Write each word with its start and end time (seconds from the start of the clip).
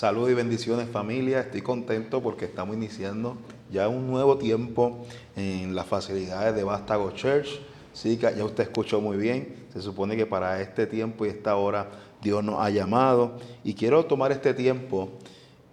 Salud 0.00 0.30
y 0.30 0.32
bendiciones 0.32 0.88
familia, 0.88 1.40
estoy 1.40 1.60
contento 1.60 2.22
porque 2.22 2.46
estamos 2.46 2.74
iniciando 2.74 3.36
ya 3.70 3.86
un 3.86 4.10
nuevo 4.10 4.38
tiempo 4.38 5.04
en 5.36 5.74
las 5.74 5.84
facilidades 5.84 6.54
de 6.54 6.64
Vástago 6.64 7.10
Church. 7.10 7.60
Sí, 7.92 8.16
ya 8.16 8.42
usted 8.42 8.62
escuchó 8.62 9.02
muy 9.02 9.18
bien, 9.18 9.66
se 9.70 9.82
supone 9.82 10.16
que 10.16 10.24
para 10.24 10.62
este 10.62 10.86
tiempo 10.86 11.26
y 11.26 11.28
esta 11.28 11.54
hora 11.56 11.90
Dios 12.22 12.42
nos 12.42 12.62
ha 12.62 12.70
llamado 12.70 13.32
y 13.62 13.74
quiero 13.74 14.06
tomar 14.06 14.32
este 14.32 14.54
tiempo, 14.54 15.10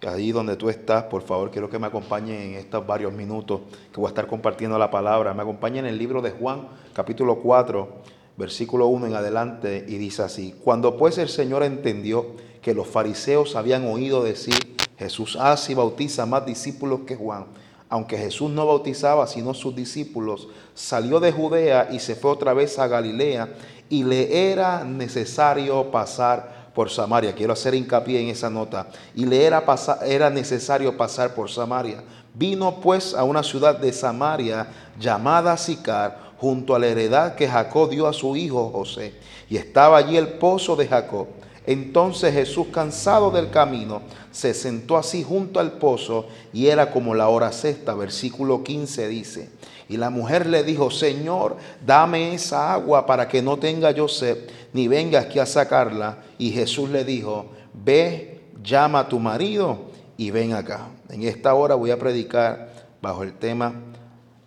ahí 0.06 0.30
donde 0.30 0.56
tú 0.56 0.68
estás, 0.68 1.04
por 1.04 1.22
favor, 1.22 1.50
quiero 1.50 1.70
que 1.70 1.78
me 1.78 1.86
acompañen 1.86 2.38
en 2.50 2.54
estos 2.56 2.86
varios 2.86 3.14
minutos 3.14 3.62
que 3.90 3.98
voy 3.98 4.08
a 4.08 4.10
estar 4.10 4.26
compartiendo 4.26 4.76
la 4.76 4.90
palabra. 4.90 5.32
Me 5.32 5.40
acompañen 5.40 5.86
en 5.86 5.92
el 5.94 5.98
libro 5.98 6.20
de 6.20 6.32
Juan, 6.32 6.68
capítulo 6.92 7.36
4, 7.36 7.88
versículo 8.36 8.88
1 8.88 9.06
en 9.06 9.14
adelante 9.14 9.86
y 9.88 9.96
dice 9.96 10.22
así, 10.22 10.54
cuando 10.62 10.98
pues 10.98 11.16
el 11.16 11.30
Señor 11.30 11.62
entendió, 11.62 12.26
que 12.62 12.74
los 12.74 12.86
fariseos 12.86 13.56
habían 13.56 13.86
oído 13.86 14.22
decir, 14.22 14.76
Jesús 14.98 15.36
hace 15.36 15.72
y 15.72 15.74
bautiza 15.74 16.26
más 16.26 16.44
discípulos 16.44 17.00
que 17.06 17.16
Juan. 17.16 17.46
Aunque 17.88 18.18
Jesús 18.18 18.50
no 18.50 18.66
bautizaba 18.66 19.26
sino 19.26 19.54
sus 19.54 19.74
discípulos, 19.74 20.48
salió 20.74 21.20
de 21.20 21.32
Judea 21.32 21.88
y 21.90 22.00
se 22.00 22.14
fue 22.14 22.30
otra 22.30 22.52
vez 22.52 22.78
a 22.78 22.86
Galilea 22.86 23.48
y 23.88 24.04
le 24.04 24.50
era 24.50 24.84
necesario 24.84 25.90
pasar 25.90 26.68
por 26.74 26.90
Samaria. 26.90 27.34
Quiero 27.34 27.54
hacer 27.54 27.74
hincapié 27.74 28.20
en 28.20 28.28
esa 28.28 28.50
nota. 28.50 28.88
Y 29.14 29.24
le 29.24 29.44
era, 29.44 29.64
era 30.06 30.30
necesario 30.30 30.96
pasar 30.96 31.34
por 31.34 31.50
Samaria. 31.50 32.04
Vino 32.34 32.80
pues 32.80 33.14
a 33.14 33.24
una 33.24 33.42
ciudad 33.42 33.76
de 33.78 33.92
Samaria 33.92 34.68
llamada 35.00 35.56
Sicar, 35.56 36.28
junto 36.36 36.74
a 36.74 36.78
la 36.78 36.86
heredad 36.86 37.34
que 37.34 37.48
Jacob 37.48 37.90
dio 37.90 38.06
a 38.06 38.12
su 38.12 38.36
hijo 38.36 38.70
José. 38.70 39.14
Y 39.50 39.56
estaba 39.56 39.96
allí 39.96 40.16
el 40.16 40.28
pozo 40.34 40.76
de 40.76 40.86
Jacob. 40.86 41.26
Entonces 41.68 42.32
Jesús, 42.32 42.68
cansado 42.72 43.30
del 43.30 43.50
camino, 43.50 44.00
se 44.30 44.54
sentó 44.54 44.96
así 44.96 45.22
junto 45.22 45.60
al 45.60 45.72
pozo 45.72 46.24
y 46.50 46.68
era 46.68 46.90
como 46.90 47.14
la 47.14 47.28
hora 47.28 47.52
sexta, 47.52 47.92
versículo 47.92 48.64
15 48.64 49.06
dice. 49.06 49.50
Y 49.86 49.98
la 49.98 50.08
mujer 50.08 50.46
le 50.46 50.62
dijo, 50.62 50.90
Señor, 50.90 51.58
dame 51.84 52.32
esa 52.32 52.72
agua 52.72 53.04
para 53.04 53.28
que 53.28 53.42
no 53.42 53.58
tenga 53.58 53.90
yo 53.90 54.08
sed, 54.08 54.48
ni 54.72 54.88
venga 54.88 55.20
aquí 55.20 55.40
a 55.40 55.44
sacarla. 55.44 56.22
Y 56.38 56.52
Jesús 56.52 56.88
le 56.88 57.04
dijo, 57.04 57.50
ve, 57.74 58.40
llama 58.64 59.00
a 59.00 59.08
tu 59.10 59.18
marido 59.18 59.90
y 60.16 60.30
ven 60.30 60.54
acá. 60.54 60.88
En 61.10 61.22
esta 61.22 61.52
hora 61.52 61.74
voy 61.74 61.90
a 61.90 61.98
predicar 61.98 62.70
bajo 63.02 63.24
el 63.24 63.34
tema 63.34 63.74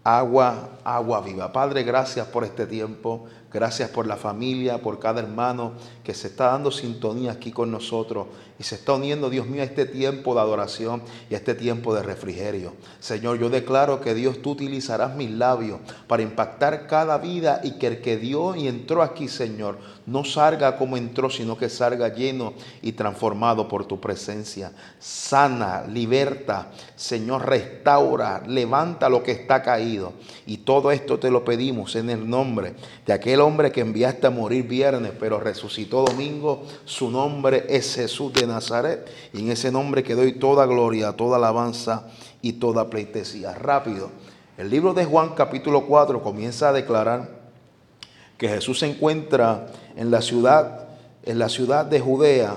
agua, 0.04 0.70
agua 0.84 1.22
viva. 1.22 1.52
Padre, 1.52 1.84
gracias 1.84 2.26
por 2.28 2.44
este 2.44 2.66
tiempo. 2.66 3.28
Gracias 3.54 3.90
por 3.90 4.08
la 4.08 4.16
familia, 4.16 4.82
por 4.82 4.98
cada 5.00 5.20
hermano 5.20 5.74
que 6.06 6.14
se 6.14 6.28
está 6.28 6.52
dando 6.52 6.72
sintonía 6.72 7.34
aquí 7.34 7.52
con 7.52 7.70
nosotros 7.70 8.28
y 8.58 8.64
se 8.64 8.76
está 8.76 8.94
uniendo, 8.94 9.30
Dios 9.30 9.46
mío, 9.48 9.62
a 9.62 9.66
este 9.66 9.86
tiempo 9.86 10.34
de 10.36 10.40
adoración 10.40 11.02
y 11.30 11.34
a 11.34 11.38
este 11.38 11.54
tiempo 11.54 11.94
de 11.94 12.02
refrigerio. 12.02 12.74
Señor, 13.00 13.40
yo 13.40 13.50
declaro 13.50 14.00
que 14.00 14.14
Dios 14.14 14.42
tú 14.42 14.52
utilizarás 14.52 15.16
mis 15.16 15.32
labios 15.32 15.80
para 16.08 16.24
impactar 16.24 16.88
cada 16.88 17.18
vida 17.18 17.60
y 17.62 17.72
que 17.72 17.88
el 17.88 18.02
que 18.02 18.16
dio 18.16 18.56
y 18.56 18.68
entró 18.70 19.02
aquí, 19.02 19.28
Señor, 19.28 19.80
no 20.06 20.24
salga 20.24 20.78
como 20.78 20.96
entró, 20.96 21.30
sino 21.30 21.58
que 21.58 21.68
salga 21.70 22.14
lleno 22.14 22.54
y 22.82 22.94
transformado 22.94 23.68
por 23.68 23.86
tu 23.86 24.00
presencia. 24.00 24.72
Sana, 25.00 25.84
liberta, 25.88 26.72
Señor, 26.96 27.48
restaura, 27.48 28.44
levanta 28.48 29.10
lo 29.10 29.24
que 29.24 29.32
está 29.32 29.62
caído. 29.62 30.14
Y 30.46 30.58
todo 30.58 30.92
esto 30.92 31.20
te 31.20 31.32
lo 31.32 31.44
pedimos 31.44 31.96
en 31.96 32.10
el 32.10 32.30
nombre 32.30 32.76
de 33.06 33.14
aquel 33.14 33.41
hombre 33.42 33.72
que 33.72 33.82
enviaste 33.82 34.28
a 34.28 34.30
morir 34.30 34.68
viernes, 34.68 35.12
pero 35.20 35.40
resucitó 35.40 36.04
domingo. 36.04 36.64
Su 36.86 37.12
nombre 37.12 37.66
es 37.68 37.96
Jesús 37.96 38.32
de 38.34 38.48
Nazaret. 38.48 39.10
Y 39.34 39.40
en 39.40 39.52
ese 39.52 39.72
nombre 39.72 40.04
que 40.04 40.16
doy 40.16 40.34
toda 40.34 40.66
gloria, 40.66 41.14
toda 41.14 41.38
alabanza 41.38 42.08
y 42.42 42.54
toda 42.54 42.90
pleitesía. 42.90 43.54
Rápido. 43.54 44.10
El 44.58 44.70
libro 44.70 44.94
de 44.94 45.06
Juan 45.06 45.34
capítulo 45.36 45.88
4 45.88 46.22
comienza 46.22 46.70
a 46.70 46.74
declarar 46.74 47.42
que 48.38 48.50
Jesús 48.50 48.80
se 48.80 48.88
encuentra 48.88 49.68
en 49.96 50.12
la 50.12 50.22
ciudad, 50.22 50.88
en 51.24 51.40
la 51.40 51.48
ciudad 51.48 51.86
de 51.86 52.00
Judea, 52.00 52.56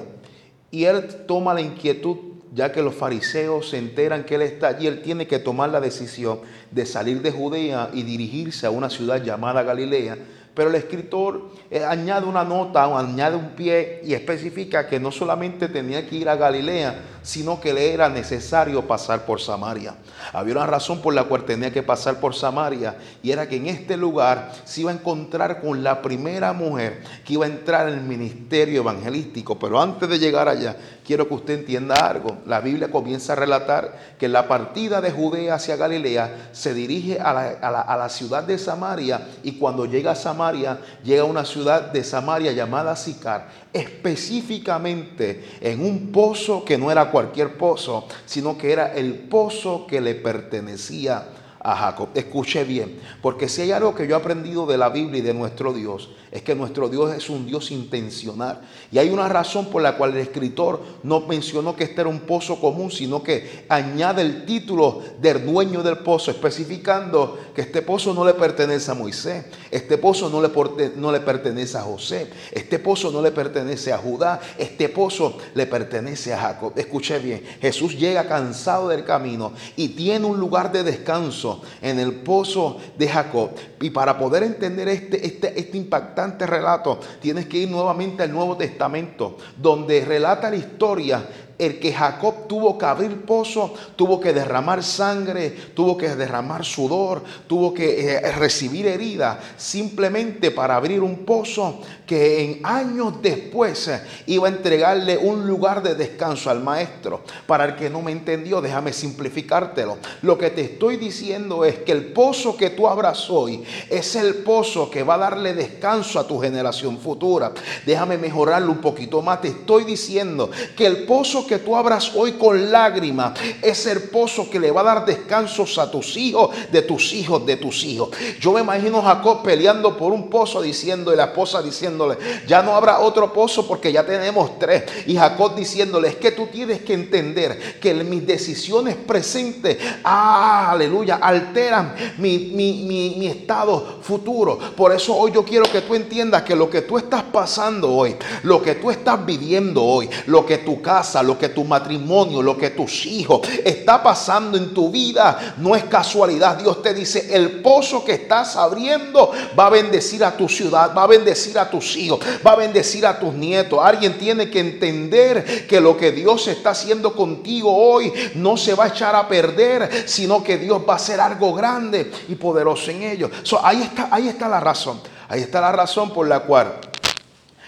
y 0.70 0.84
él 0.84 1.06
toma 1.26 1.54
la 1.54 1.60
inquietud, 1.60 2.16
ya 2.52 2.72
que 2.72 2.82
los 2.82 2.94
fariseos 2.94 3.70
se 3.70 3.78
enteran 3.78 4.24
que 4.24 4.36
él 4.36 4.42
está 4.42 4.68
allí, 4.68 4.86
él 4.86 5.02
tiene 5.02 5.26
que 5.26 5.38
tomar 5.38 5.70
la 5.70 5.80
decisión 5.80 6.40
de 6.70 6.84
salir 6.84 7.22
de 7.22 7.30
Judea 7.30 7.90
y 7.92 8.02
dirigirse 8.02 8.66
a 8.66 8.70
una 8.70 8.90
ciudad 8.90 9.22
llamada 9.22 9.62
Galilea, 9.62 10.18
pero 10.54 10.70
el 10.70 10.76
escritor 10.76 11.50
eh, 11.70 11.84
añade 11.84 12.26
una 12.26 12.44
nota, 12.44 12.86
o 12.86 12.96
añade 12.96 13.36
un 13.36 13.50
pie 13.50 14.00
y 14.04 14.14
especifica 14.14 14.86
que 14.86 15.00
no 15.00 15.10
solamente 15.10 15.68
tenía 15.68 16.08
que 16.08 16.16
ir 16.16 16.28
a 16.28 16.36
Galilea, 16.36 17.00
sino 17.22 17.60
que 17.60 17.72
le 17.72 17.92
era 17.92 18.08
necesario 18.08 18.86
pasar 18.86 19.26
por 19.26 19.40
Samaria. 19.40 19.94
Había 20.32 20.54
una 20.54 20.66
razón 20.66 21.00
por 21.00 21.14
la 21.14 21.24
cual 21.24 21.44
tenía 21.44 21.72
que 21.72 21.82
pasar 21.82 22.20
por 22.20 22.34
Samaria 22.34 22.96
y 23.22 23.32
era 23.32 23.48
que 23.48 23.56
en 23.56 23.66
este 23.66 23.96
lugar 23.96 24.52
se 24.64 24.82
iba 24.82 24.90
a 24.90 24.94
encontrar 24.94 25.60
con 25.60 25.82
la 25.82 26.02
primera 26.02 26.52
mujer 26.52 27.02
que 27.24 27.32
iba 27.32 27.46
a 27.46 27.48
entrar 27.48 27.88
en 27.88 27.94
el 27.94 28.04
ministerio 28.04 28.82
evangelístico. 28.82 29.58
Pero 29.58 29.80
antes 29.80 30.08
de 30.08 30.18
llegar 30.18 30.48
allá, 30.48 30.76
quiero 31.04 31.28
que 31.28 31.34
usted 31.34 31.54
entienda 31.60 31.94
algo. 31.94 32.38
La 32.46 32.60
Biblia 32.60 32.90
comienza 32.90 33.34
a 33.34 33.36
relatar 33.36 34.14
que 34.18 34.28
la 34.28 34.48
partida 34.48 35.00
de 35.00 35.10
Judea 35.10 35.54
hacia 35.54 35.76
Galilea 35.76 36.48
se 36.52 36.74
dirige 36.74 37.20
a 37.20 37.32
la, 37.32 37.80
a 37.80 37.96
la 37.96 38.08
ciudad 38.08 38.44
de 38.44 38.58
Samaria 38.58 39.28
y 39.42 39.52
cuando 39.58 39.86
llega 39.86 40.12
a 40.12 40.16
Samaria, 40.16 40.78
llega 41.02 41.22
a 41.22 41.26
una 41.26 41.44
ciudad 41.44 41.92
de 41.92 42.02
Samaria 42.04 42.52
llamada 42.52 42.96
Sicar 42.96 43.48
específicamente 43.74 45.44
en 45.60 45.84
un 45.84 46.12
pozo 46.12 46.64
que 46.64 46.78
no 46.78 46.90
era 46.90 47.10
cualquier 47.10 47.58
pozo, 47.58 48.06
sino 48.24 48.56
que 48.56 48.72
era 48.72 48.94
el 48.94 49.14
pozo 49.14 49.86
que 49.86 50.00
le 50.00 50.14
pertenecía 50.14 51.26
a 51.60 51.74
Jacob. 51.74 52.10
Escuche 52.14 52.62
bien, 52.62 53.00
porque 53.20 53.48
si 53.48 53.62
hay 53.62 53.72
algo 53.72 53.94
que 53.94 54.06
yo 54.06 54.14
he 54.14 54.18
aprendido 54.18 54.64
de 54.66 54.78
la 54.78 54.90
Biblia 54.90 55.18
y 55.18 55.22
de 55.22 55.34
nuestro 55.34 55.72
Dios, 55.72 56.10
es 56.34 56.42
que 56.42 56.56
nuestro 56.56 56.88
Dios 56.88 57.14
es 57.14 57.30
un 57.30 57.46
Dios 57.46 57.70
intencional. 57.70 58.60
Y 58.90 58.98
hay 58.98 59.08
una 59.08 59.28
razón 59.28 59.66
por 59.66 59.80
la 59.80 59.96
cual 59.96 60.10
el 60.10 60.16
escritor 60.16 60.80
no 61.04 61.20
mencionó 61.20 61.76
que 61.76 61.84
este 61.84 62.00
era 62.00 62.10
un 62.10 62.18
pozo 62.18 62.60
común, 62.60 62.90
sino 62.90 63.22
que 63.22 63.64
añade 63.68 64.22
el 64.22 64.44
título 64.44 65.00
del 65.22 65.46
dueño 65.46 65.84
del 65.84 65.98
pozo, 65.98 66.32
especificando 66.32 67.38
que 67.54 67.60
este 67.60 67.82
pozo 67.82 68.12
no 68.12 68.24
le 68.24 68.34
pertenece 68.34 68.90
a 68.90 68.94
Moisés, 68.94 69.44
este 69.70 69.96
pozo 69.96 70.28
no 70.28 70.42
le, 70.42 70.50
no 70.96 71.12
le 71.12 71.20
pertenece 71.20 71.78
a 71.78 71.82
José, 71.82 72.28
este 72.50 72.80
pozo 72.80 73.12
no 73.12 73.22
le 73.22 73.30
pertenece 73.30 73.92
a 73.92 73.98
Judá, 73.98 74.40
este 74.58 74.88
pozo 74.88 75.38
le 75.54 75.68
pertenece 75.68 76.34
a 76.34 76.38
Jacob. 76.38 76.72
Escuche 76.74 77.16
bien, 77.20 77.44
Jesús 77.60 77.96
llega 77.96 78.26
cansado 78.26 78.88
del 78.88 79.04
camino 79.04 79.52
y 79.76 79.90
tiene 79.90 80.26
un 80.26 80.40
lugar 80.40 80.72
de 80.72 80.82
descanso 80.82 81.62
en 81.80 82.00
el 82.00 82.12
pozo 82.12 82.78
de 82.98 83.06
Jacob. 83.06 83.50
Y 83.80 83.90
para 83.90 84.18
poder 84.18 84.42
entender 84.42 84.88
este, 84.88 85.24
este, 85.24 85.60
este 85.60 85.76
impactante 85.76 86.23
relato, 86.32 87.00
tienes 87.20 87.46
que 87.46 87.58
ir 87.58 87.70
nuevamente 87.70 88.22
al 88.22 88.32
Nuevo 88.32 88.56
Testamento, 88.56 89.36
donde 89.56 90.04
relata 90.04 90.50
la 90.50 90.56
historia 90.56 91.22
el 91.58 91.78
que 91.78 91.92
Jacob 91.92 92.46
tuvo 92.48 92.76
que 92.78 92.86
abrir 92.86 93.22
pozo, 93.22 93.74
tuvo 93.96 94.20
que 94.20 94.32
derramar 94.32 94.82
sangre, 94.82 95.50
tuvo 95.74 95.96
que 95.96 96.14
derramar 96.14 96.64
sudor, 96.64 97.22
tuvo 97.46 97.72
que 97.72 98.14
eh, 98.16 98.32
recibir 98.32 98.86
herida, 98.86 99.40
simplemente 99.56 100.50
para 100.50 100.76
abrir 100.76 101.00
un 101.00 101.24
pozo 101.24 101.80
que 102.06 102.44
en 102.44 102.60
años 102.64 103.22
después 103.22 103.88
eh, 103.88 104.00
iba 104.26 104.48
a 104.48 104.50
entregarle 104.50 105.16
un 105.16 105.46
lugar 105.46 105.82
de 105.82 105.94
descanso 105.94 106.50
al 106.50 106.62
maestro. 106.62 107.22
Para 107.46 107.64
el 107.64 107.76
que 107.76 107.90
no 107.90 108.02
me 108.02 108.12
entendió, 108.12 108.60
déjame 108.60 108.92
simplificártelo. 108.92 109.98
Lo 110.22 110.36
que 110.36 110.50
te 110.50 110.62
estoy 110.62 110.96
diciendo 110.96 111.64
es 111.64 111.78
que 111.78 111.92
el 111.92 112.12
pozo 112.12 112.56
que 112.56 112.70
tú 112.70 112.88
abras 112.88 113.30
hoy 113.30 113.64
es 113.88 114.16
el 114.16 114.36
pozo 114.36 114.90
que 114.90 115.02
va 115.02 115.14
a 115.14 115.18
darle 115.18 115.54
descanso 115.54 116.18
a 116.18 116.26
tu 116.26 116.40
generación 116.40 116.98
futura. 116.98 117.52
Déjame 117.86 118.18
mejorarlo 118.18 118.72
un 118.72 118.80
poquito 118.80 119.22
más. 119.22 119.40
Te 119.40 119.48
estoy 119.48 119.84
diciendo 119.84 120.50
que 120.76 120.86
el 120.86 121.04
pozo 121.04 121.43
que 121.44 121.58
tú 121.58 121.76
abras 121.76 122.12
hoy 122.14 122.32
con 122.32 122.70
lágrimas 122.70 123.38
es 123.62 123.86
el 123.86 124.02
pozo 124.04 124.48
que 124.50 124.60
le 124.60 124.70
va 124.70 124.80
a 124.82 124.84
dar 124.84 125.06
descansos 125.06 125.78
a 125.78 125.90
tus 125.90 126.16
hijos, 126.16 126.50
de 126.70 126.82
tus 126.82 127.12
hijos, 127.12 127.44
de 127.46 127.56
tus 127.56 127.84
hijos. 127.84 128.10
Yo 128.40 128.52
me 128.52 128.60
imagino 128.60 128.98
a 128.98 129.14
Jacob 129.14 129.42
peleando 129.42 129.96
por 129.96 130.12
un 130.12 130.28
pozo 130.28 130.62
diciendo 130.62 131.12
y 131.12 131.16
la 131.16 131.24
esposa 131.24 131.62
diciéndole, 131.62 132.16
ya 132.46 132.62
no 132.62 132.74
habrá 132.74 133.00
otro 133.00 133.32
pozo 133.32 133.66
porque 133.66 133.92
ya 133.92 134.04
tenemos 134.04 134.58
tres. 134.58 134.84
Y 135.06 135.16
Jacob 135.16 135.54
diciéndole, 135.54 136.08
es 136.08 136.16
que 136.16 136.32
tú 136.32 136.46
tienes 136.46 136.82
que 136.82 136.94
entender 136.94 137.78
que 137.80 137.94
mis 137.94 138.26
decisiones 138.26 138.96
presentes, 138.96 139.78
ah, 140.04 140.70
aleluya, 140.72 141.16
alteran 141.16 141.94
mi, 142.18 142.38
mi 142.38 143.26
estado 143.26 143.98
futuro. 144.02 144.58
Por 144.76 144.92
eso 144.92 145.14
hoy 145.16 145.32
yo 145.32 145.44
quiero 145.44 145.64
que 145.70 145.80
tú 145.80 145.94
entiendas 145.94 146.42
que 146.42 146.54
lo 146.54 146.68
que 146.68 146.82
tú 146.82 146.98
estás 146.98 147.22
pasando 147.22 147.90
hoy, 147.90 148.16
lo 148.42 148.62
que 148.62 148.74
tú 148.74 148.90
estás 148.90 149.24
viviendo 149.24 149.82
hoy, 149.82 150.08
lo 150.26 150.44
que 150.44 150.58
tu 150.58 150.80
casa, 150.80 151.22
lo 151.22 151.33
lo 151.34 151.38
que 151.38 151.48
tu 151.48 151.64
matrimonio, 151.64 152.40
lo 152.40 152.56
que 152.56 152.70
tus 152.70 153.06
hijos 153.06 153.40
está 153.64 154.00
pasando 154.02 154.56
en 154.56 154.72
tu 154.72 154.88
vida, 154.88 155.54
no 155.58 155.74
es 155.74 155.84
casualidad. 155.84 156.56
Dios 156.56 156.80
te 156.80 156.94
dice, 156.94 157.34
el 157.34 157.60
pozo 157.60 158.04
que 158.04 158.12
estás 158.12 158.56
abriendo 158.56 159.32
va 159.58 159.66
a 159.66 159.70
bendecir 159.70 160.22
a 160.24 160.36
tu 160.36 160.48
ciudad, 160.48 160.94
va 160.96 161.02
a 161.02 161.06
bendecir 161.08 161.58
a 161.58 161.68
tus 161.68 161.96
hijos, 161.96 162.20
va 162.46 162.52
a 162.52 162.56
bendecir 162.56 163.04
a 163.04 163.18
tus 163.18 163.34
nietos. 163.34 163.80
Alguien 163.82 164.16
tiene 164.16 164.48
que 164.48 164.60
entender 164.60 165.66
que 165.66 165.80
lo 165.80 165.96
que 165.96 166.12
Dios 166.12 166.46
está 166.46 166.70
haciendo 166.70 167.14
contigo 167.14 167.74
hoy 167.74 168.12
no 168.36 168.56
se 168.56 168.74
va 168.74 168.84
a 168.84 168.88
echar 168.88 169.16
a 169.16 169.26
perder, 169.26 170.04
sino 170.06 170.44
que 170.44 170.56
Dios 170.56 170.82
va 170.88 170.92
a 170.92 170.96
hacer 170.96 171.20
algo 171.20 171.52
grande 171.52 172.12
y 172.28 172.36
poderoso 172.36 172.92
en 172.92 173.02
ello. 173.02 173.30
ahí, 173.62 173.82
está, 173.82 174.08
ahí 174.12 174.28
está 174.28 174.48
la 174.48 174.60
razón. 174.60 175.00
Ahí 175.28 175.40
está 175.40 175.60
la 175.60 175.72
razón 175.72 176.12
por 176.12 176.28
la 176.28 176.40
cual 176.40 176.74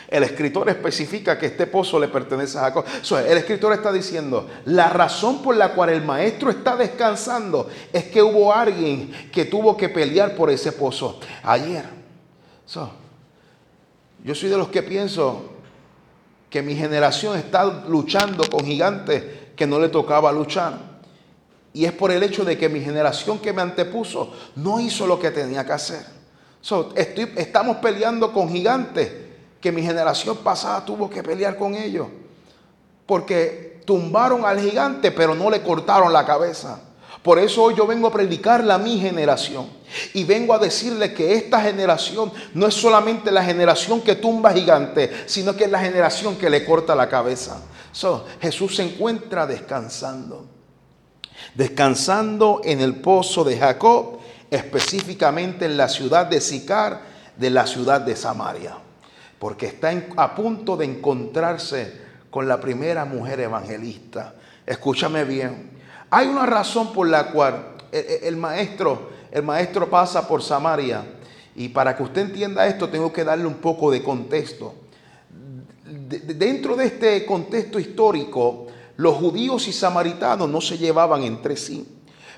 el 0.09 0.23
escritor 0.23 0.69
especifica 0.69 1.39
que 1.39 1.47
este 1.47 1.67
pozo 1.67 1.99
le 1.99 2.09
pertenece 2.09 2.59
a 2.59 2.63
Jacob. 2.63 2.85
el 3.27 3.39
escritor 3.39 3.73
está 3.73 3.93
diciendo, 3.93 4.49
la 4.67 4.89
razón 4.89 5.43
por 5.43 5.57
la 5.57 5.73
cual 5.75 5.91
el 5.91 6.03
maestro 6.03 6.51
está 6.51 6.77
descansando 6.77 7.69
es 7.93 8.05
que 8.05 8.23
hubo 8.23 8.53
alguien 8.53 9.11
que 9.33 9.45
tuvo 9.45 9.77
que 9.77 9.89
pelear 9.89 10.35
por 10.35 10.51
ese 10.51 10.73
pozo 10.73 11.21
ayer. 11.43 11.85
yo 14.25 14.35
soy 14.35 14.49
de 14.49 14.57
los 14.57 14.69
que 14.69 14.83
pienso 14.83 15.51
que 16.51 16.63
mi 16.63 16.75
generación 16.75 17.37
está 17.37 17.65
luchando 17.65 18.49
con 18.49 18.65
gigantes 18.65 19.25
que 19.57 19.67
no 19.67 19.79
le 19.79 19.89
tocaba 19.89 20.33
luchar. 20.33 20.97
Y 21.73 21.85
es 21.85 21.93
por 21.93 22.11
el 22.11 22.23
hecho 22.23 22.45
de 22.45 22.57
que 22.57 22.71
mi 22.71 22.81
generación 22.81 23.39
que 23.39 23.53
me 23.53 23.61
antepuso 23.61 24.33
no 24.55 24.81
hizo 24.81 25.07
lo 25.07 25.19
que 25.19 25.31
tenía 25.31 25.65
que 25.67 25.73
hacer 25.73 26.17
estamos 27.37 27.77
peleando 27.77 28.33
con 28.33 28.49
gigantes 28.51 29.13
que 29.61 29.73
mi 29.73 29.83
generación 29.83 30.37
pasada 30.39 30.85
tuvo 30.85 31.09
que 31.09 31.23
pelear 31.23 31.57
con 31.57 31.75
ellos. 31.75 32.09
Porque 33.07 33.83
tumbaron 33.85 34.45
al 34.45 34.61
gigante, 34.61 35.13
pero 35.13 35.35
no 35.35 35.51
le 35.51 35.63
cortaron 35.63 36.13
la 36.13 36.25
cabeza. 36.25 36.81
Por 37.23 37.39
eso 37.39 37.65
hoy 37.65 37.75
yo 37.75 37.87
vengo 37.87 38.09
a 38.09 38.13
predicarle 38.13 38.73
a 38.73 38.79
mi 38.79 38.99
generación. 39.01 39.69
Y 40.15 40.25
vengo 40.25 40.55
a 40.55 40.59
decirle 40.59 41.13
que 41.13 41.35
esta 41.35 41.61
generación 41.61 42.33
no 42.55 42.67
es 42.67 42.75
solamente 42.75 43.31
la 43.33 43.45
generación 43.45 44.01
que 44.01 44.17
tumba 44.17 44.53
gigante, 44.53 45.25
sino 45.27 45.57
que 45.57 45.65
es 45.65 45.71
la 45.71 45.81
generación 45.81 46.37
que 46.37 46.51
le 46.51 46.65
corta 46.65 46.95
la 46.95 47.09
cabeza. 47.09 47.63
Jesús 48.41 48.77
se 48.77 48.83
encuentra 48.83 49.47
descansando. 49.47 50.47
Descansando 51.55 52.61
en 52.65 52.81
el 52.81 52.97
pozo 52.97 53.43
de 53.45 53.59
Jacob 53.59 54.17
específicamente 54.51 55.65
en 55.65 55.77
la 55.77 55.89
ciudad 55.89 56.27
de 56.27 56.41
Sicar, 56.41 57.03
de 57.37 57.51
la 57.51 57.67
ciudad 57.67 58.01
de 58.01 58.17
Samaria, 58.17 58.77
porque 59.39 59.67
está 59.67 59.93
a 60.17 60.35
punto 60.35 60.77
de 60.77 60.87
encontrarse 60.87 62.01
con 62.31 62.49
la 62.49 62.61
primera 62.61 63.05
mujer 63.05 63.41
evangelista. 63.41 64.35
Escúchame 64.65 65.25
bien. 65.25 65.71
Hay 66.11 66.27
una 66.27 66.47
razón 66.47 66.93
por 66.93 67.09
la 67.09 67.31
cual 67.31 67.75
el, 67.93 68.37
maestro, 68.37 69.11
el 69.31 69.43
maestro 69.43 69.89
pasa 69.89 70.27
por 70.27 70.43
Samaria. 70.43 71.05
Y 71.55 71.69
para 71.69 71.97
que 71.97 72.03
usted 72.03 72.23
entienda 72.23 72.67
esto, 72.67 72.89
tengo 72.89 73.13
que 73.13 73.25
darle 73.25 73.47
un 73.47 73.55
poco 73.55 73.91
de 73.91 74.03
contexto. 74.03 74.75
dentro 75.85 76.77
de 76.77 76.87
este 76.87 77.25
contexto 77.25 77.79
histórico, 77.79 78.67
los 78.97 79.17
judíos 79.17 79.69
y 79.69 79.73
samaritanos 79.73 80.49
no 80.49 80.61
se 80.61 80.79
llevaban 80.79 81.23
entre 81.23 81.57
sí. 81.57 81.87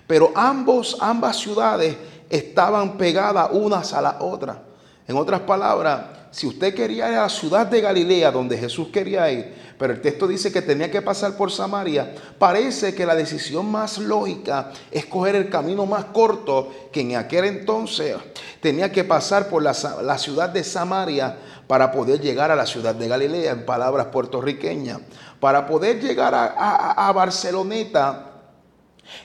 Pero 0.07 0.33
ambos, 0.35 0.97
ambas 1.01 1.37
ciudades 1.37 1.97
estaban 2.31 2.97
pegadas 2.97 3.51
unas 3.53 3.93
a 3.93 4.01
la 4.01 4.19
otra. 4.21 4.63
En 5.07 5.17
otras 5.17 5.41
palabras, 5.41 6.18
si 6.31 6.47
usted 6.47 6.75
quería 6.75 7.09
ir 7.09 7.17
a 7.17 7.23
la 7.23 7.29
ciudad 7.29 7.67
de 7.67 7.81
Galilea, 7.81 8.31
donde 8.31 8.59
Jesús 8.59 8.89
quería 8.93 9.31
ir, 9.31 9.55
pero 9.79 9.93
el 9.93 10.01
texto 10.01 10.27
dice 10.27 10.53
que 10.53 10.61
tenía 10.61 10.91
que 10.91 11.03
pasar 11.03 11.37
por 11.37 11.51
Samaria, 11.51 12.15
parece 12.39 12.95
que 12.95 13.07
la 13.07 13.15
decisión 13.15 13.71
más 13.71 13.99
lógica 13.99 14.73
es 14.91 15.07
coger 15.07 15.37
el 15.37 15.49
camino 15.49 15.87
más 15.87 16.07
corto, 16.07 16.91
que 16.93 17.01
en 17.01 17.17
aquel 17.17 17.45
entonces 17.45 18.17
tenía 18.61 18.91
que 18.91 19.05
pasar 19.05 19.49
por 19.49 19.63
la, 19.63 19.75
ciudad 19.75 20.49
de 20.49 20.65
Samaria 20.65 21.37
para 21.67 21.93
poder 21.93 22.21
llegar 22.21 22.51
a 22.51 22.57
la 22.57 22.67
ciudad 22.67 22.95
de 22.95 23.09
Galilea, 23.09 23.53
en 23.53 23.67
palabras 23.67 24.07
puertorriqueñas. 24.07 25.01
Para 25.39 25.67
poder 25.67 26.01
llegar 26.01 26.35
a 26.35 27.13
Barceloneta, 27.15 28.29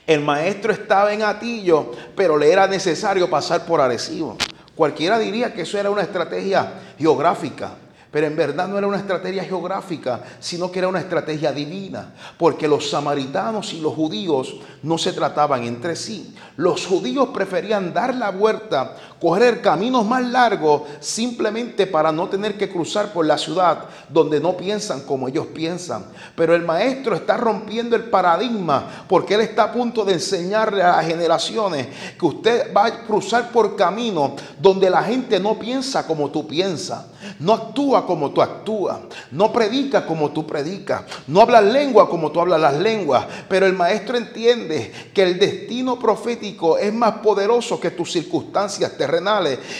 el 0.06 0.20
maestro 0.20 0.72
estaba 0.72 1.12
en 1.12 1.22
Atillo, 1.22 1.92
pero 2.16 2.36
le 2.36 2.50
era 2.50 2.66
necesario 2.66 3.28
pasar 3.28 3.66
por 3.66 3.80
Arecibo. 3.80 4.36
Cualquiera 4.74 5.18
diría 5.18 5.52
que 5.54 5.62
eso 5.62 5.78
era 5.78 5.90
una 5.90 6.02
estrategia 6.02 6.72
geográfica. 6.98 7.76
Pero 8.14 8.28
en 8.28 8.36
verdad 8.36 8.68
no 8.68 8.78
era 8.78 8.86
una 8.86 8.98
estrategia 8.98 9.42
geográfica, 9.42 10.22
sino 10.38 10.70
que 10.70 10.78
era 10.78 10.86
una 10.86 11.00
estrategia 11.00 11.50
divina, 11.50 12.14
porque 12.38 12.68
los 12.68 12.88
samaritanos 12.88 13.72
y 13.72 13.80
los 13.80 13.92
judíos 13.92 14.54
no 14.84 14.98
se 14.98 15.12
trataban 15.12 15.64
entre 15.64 15.96
sí. 15.96 16.32
Los 16.56 16.86
judíos 16.86 17.30
preferían 17.34 17.92
dar 17.92 18.14
la 18.14 18.30
vuelta, 18.30 18.94
correr 19.24 19.62
caminos 19.62 20.04
más 20.04 20.22
largos, 20.22 20.82
simplemente 21.00 21.86
para 21.86 22.12
no 22.12 22.28
tener 22.28 22.58
que 22.58 22.68
cruzar 22.68 23.10
por 23.10 23.24
la 23.24 23.38
ciudad 23.38 23.86
donde 24.10 24.38
no 24.38 24.54
piensan 24.54 25.00
como 25.00 25.28
ellos 25.28 25.46
piensan. 25.46 26.04
Pero 26.36 26.54
el 26.54 26.60
maestro 26.60 27.16
está 27.16 27.38
rompiendo 27.38 27.96
el 27.96 28.10
paradigma, 28.10 29.06
porque 29.08 29.32
él 29.32 29.40
está 29.40 29.62
a 29.62 29.72
punto 29.72 30.04
de 30.04 30.12
enseñarle 30.12 30.82
a 30.82 30.96
las 30.96 31.06
generaciones 31.06 31.88
que 32.18 32.26
usted 32.26 32.74
va 32.76 32.84
a 32.84 33.04
cruzar 33.06 33.50
por 33.50 33.76
caminos 33.76 34.32
donde 34.60 34.90
la 34.90 35.02
gente 35.02 35.40
no 35.40 35.58
piensa 35.58 36.06
como 36.06 36.28
tú 36.28 36.46
piensas, 36.46 37.06
no 37.38 37.54
actúa 37.54 38.06
como 38.06 38.30
tú 38.30 38.42
actúas, 38.42 38.98
no 39.30 39.50
predica 39.50 40.04
como 40.04 40.32
tú 40.32 40.46
predicas, 40.46 41.02
no 41.26 41.40
habla 41.40 41.62
lengua 41.62 42.10
como 42.10 42.30
tú 42.30 42.42
hablas 42.42 42.60
las 42.60 42.76
lenguas, 42.76 43.24
pero 43.48 43.64
el 43.64 43.72
maestro 43.72 44.18
entiende 44.18 44.92
que 45.14 45.22
el 45.22 45.38
destino 45.38 45.98
profético 45.98 46.76
es 46.76 46.92
más 46.92 47.14
poderoso 47.22 47.80
que 47.80 47.90
tus 47.90 48.12
circunstancias 48.12 48.92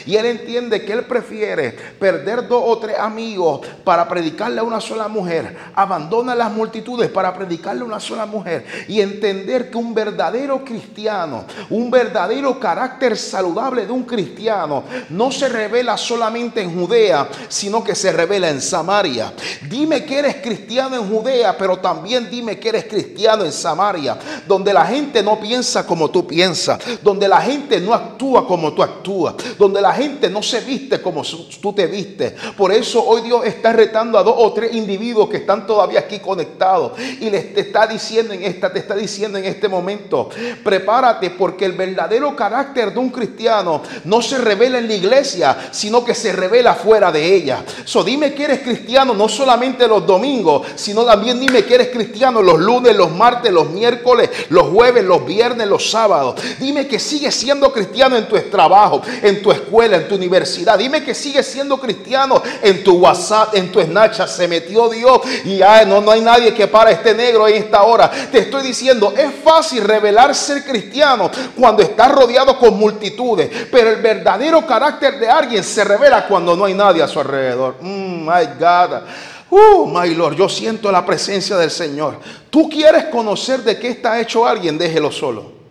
y 0.06 0.16
él 0.16 0.26
entiende 0.26 0.84
que 0.84 0.92
él 0.92 1.04
prefiere 1.04 1.72
perder 1.98 2.46
dos 2.46 2.62
o 2.66 2.78
tres 2.78 2.98
amigos 2.98 3.60
para 3.82 4.08
predicarle 4.08 4.60
a 4.60 4.62
una 4.62 4.80
sola 4.80 5.08
mujer, 5.08 5.56
abandona 5.74 6.34
las 6.34 6.52
multitudes 6.52 7.10
para 7.10 7.34
predicarle 7.34 7.82
a 7.82 7.84
una 7.84 8.00
sola 8.00 8.26
mujer. 8.26 8.64
Y 8.88 9.00
entender 9.00 9.70
que 9.70 9.78
un 9.78 9.94
verdadero 9.94 10.64
cristiano, 10.64 11.44
un 11.70 11.90
verdadero 11.90 12.58
carácter 12.58 13.16
saludable 13.16 13.86
de 13.86 13.92
un 13.92 14.04
cristiano 14.04 14.84
no 15.10 15.30
se 15.30 15.48
revela 15.48 15.96
solamente 15.96 16.60
en 16.60 16.74
Judea, 16.74 17.28
sino 17.48 17.82
que 17.82 17.94
se 17.94 18.12
revela 18.12 18.48
en 18.50 18.60
Samaria. 18.60 19.32
Dime 19.68 20.04
que 20.04 20.18
eres 20.18 20.36
cristiano 20.36 20.96
en 20.96 21.08
Judea, 21.08 21.56
pero 21.56 21.78
también 21.78 22.28
dime 22.30 22.58
que 22.58 22.68
eres 22.68 22.84
cristiano 22.84 23.44
en 23.44 23.52
Samaria, 23.52 24.18
donde 24.46 24.72
la 24.72 24.86
gente 24.86 25.22
no 25.22 25.38
piensa 25.40 25.86
como 25.86 26.10
tú 26.10 26.26
piensas, 26.26 26.78
donde 27.02 27.28
la 27.28 27.40
gente 27.40 27.80
no 27.80 27.94
actúa 27.94 28.46
como 28.46 28.72
tú 28.72 28.82
actúas, 28.82 29.23
donde 29.58 29.80
la 29.80 29.92
gente 29.92 30.30
no 30.30 30.42
se 30.42 30.60
viste 30.60 31.00
como 31.00 31.22
tú 31.60 31.72
te 31.72 31.86
vistes. 31.86 32.34
Por 32.56 32.72
eso 32.72 33.04
hoy 33.04 33.22
Dios 33.22 33.44
está 33.44 33.72
retando 33.72 34.18
a 34.18 34.22
dos 34.22 34.34
o 34.36 34.52
tres 34.52 34.74
individuos 34.74 35.28
que 35.28 35.38
están 35.38 35.66
todavía 35.66 36.00
aquí 36.00 36.18
conectados 36.18 36.92
y 37.20 37.30
les 37.30 37.54
te 37.54 37.60
está 37.60 37.86
diciendo 37.86 38.34
en 38.34 38.44
esta, 38.44 38.72
te 38.72 38.78
está 38.78 38.94
diciendo 38.94 39.38
en 39.38 39.44
este 39.44 39.68
momento, 39.68 40.28
prepárate 40.62 41.30
porque 41.30 41.64
el 41.64 41.72
verdadero 41.72 42.34
carácter 42.36 42.92
de 42.92 42.98
un 42.98 43.10
cristiano 43.10 43.82
no 44.04 44.22
se 44.22 44.38
revela 44.38 44.78
en 44.78 44.88
la 44.88 44.94
iglesia, 44.94 45.56
sino 45.70 46.04
que 46.04 46.14
se 46.14 46.32
revela 46.32 46.74
fuera 46.74 47.10
de 47.10 47.34
ella 47.34 47.64
dime 48.04 48.34
que 48.34 48.44
eres 48.44 48.60
cristiano 48.60 49.14
no 49.14 49.28
solamente 49.28 49.88
los 49.88 50.06
domingos, 50.06 50.66
sino 50.76 51.04
también 51.04 51.40
dime 51.40 51.64
que 51.64 51.74
eres 51.74 51.88
cristiano 51.88 52.42
los 52.42 52.58
lunes, 52.60 52.94
los 52.96 53.10
martes, 53.10 53.52
los 53.52 53.70
miércoles, 53.70 54.30
los 54.50 54.68
jueves, 54.68 55.04
los 55.04 55.24
viernes, 55.24 55.66
los 55.66 55.90
sábados. 55.90 56.40
Dime 56.58 56.86
que 56.86 56.98
sigues 56.98 57.34
siendo 57.34 57.72
cristiano 57.72 58.16
en 58.16 58.28
tu 58.28 58.38
trabajo, 58.50 59.02
en 59.22 59.42
tu 59.42 59.52
escuela, 59.52 59.96
en 59.96 60.08
tu 60.08 60.14
universidad. 60.14 60.78
Dime 60.78 61.04
que 61.04 61.14
sigues 61.14 61.46
siendo 61.46 61.78
cristiano 61.78 62.42
en 62.62 62.82
tu 62.84 62.98
WhatsApp, 62.98 63.54
en 63.54 63.70
tu 63.70 63.80
Snapchat. 63.80 64.28
Se 64.28 64.48
metió 64.48 64.88
Dios 64.88 65.20
y 65.44 65.58
ya 65.58 65.84
no, 65.84 66.00
no 66.00 66.10
hay 66.10 66.20
nadie 66.20 66.54
que 66.54 66.66
para 66.66 66.90
este 66.90 67.14
negro 67.14 67.46
en 67.48 67.56
esta 67.56 67.82
hora. 67.82 68.10
Te 68.30 68.38
estoy 68.38 68.62
diciendo, 68.62 69.14
es 69.16 69.32
fácil 69.42 69.84
revelar 69.84 70.34
ser 70.34 70.64
cristiano 70.64 71.30
cuando 71.56 71.82
estás 71.82 72.12
rodeado 72.12 72.58
con 72.58 72.78
multitudes, 72.78 73.50
pero 73.70 73.90
el 73.90 74.02
verdadero 74.02 74.66
carácter 74.66 75.18
de 75.18 75.28
alguien 75.28 75.62
se 75.62 75.84
revela 75.84 76.26
cuando 76.26 76.56
no 76.56 76.64
hay 76.64 76.74
nadie 76.74 77.02
a 77.02 77.08
su 77.08 77.20
alrededor. 77.20 77.76
Mm, 77.80 78.24
my 78.24 78.46
God. 78.58 79.02
Uh, 79.50 79.86
my 79.86 80.12
Lord, 80.14 80.36
yo 80.36 80.48
siento 80.48 80.90
la 80.90 81.04
presencia 81.06 81.56
del 81.56 81.70
Señor. 81.70 82.18
Tú 82.50 82.68
quieres 82.68 83.04
conocer 83.04 83.62
de 83.62 83.78
qué 83.78 83.88
está 83.88 84.20
hecho 84.20 84.46
alguien, 84.46 84.76
déjelo 84.76 85.12
solo. 85.12 85.63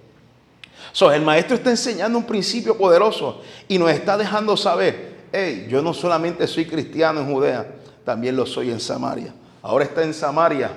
So, 0.93 1.11
el 1.11 1.23
maestro 1.23 1.55
está 1.55 1.71
enseñando 1.71 2.19
un 2.19 2.23
principio 2.23 2.77
poderoso 2.77 3.41
y 3.67 3.79
nos 3.79 3.89
está 3.89 4.15
dejando 4.15 4.55
saber, 4.55 5.15
hey, 5.31 5.65
yo 5.67 5.81
no 5.81 5.91
solamente 5.91 6.45
soy 6.45 6.65
cristiano 6.65 7.19
en 7.21 7.33
Judea, 7.33 7.65
también 8.05 8.35
lo 8.35 8.45
soy 8.45 8.69
en 8.69 8.79
Samaria. 8.79 9.33
Ahora 9.63 9.85
está 9.85 10.03
en 10.03 10.13
Samaria 10.13 10.69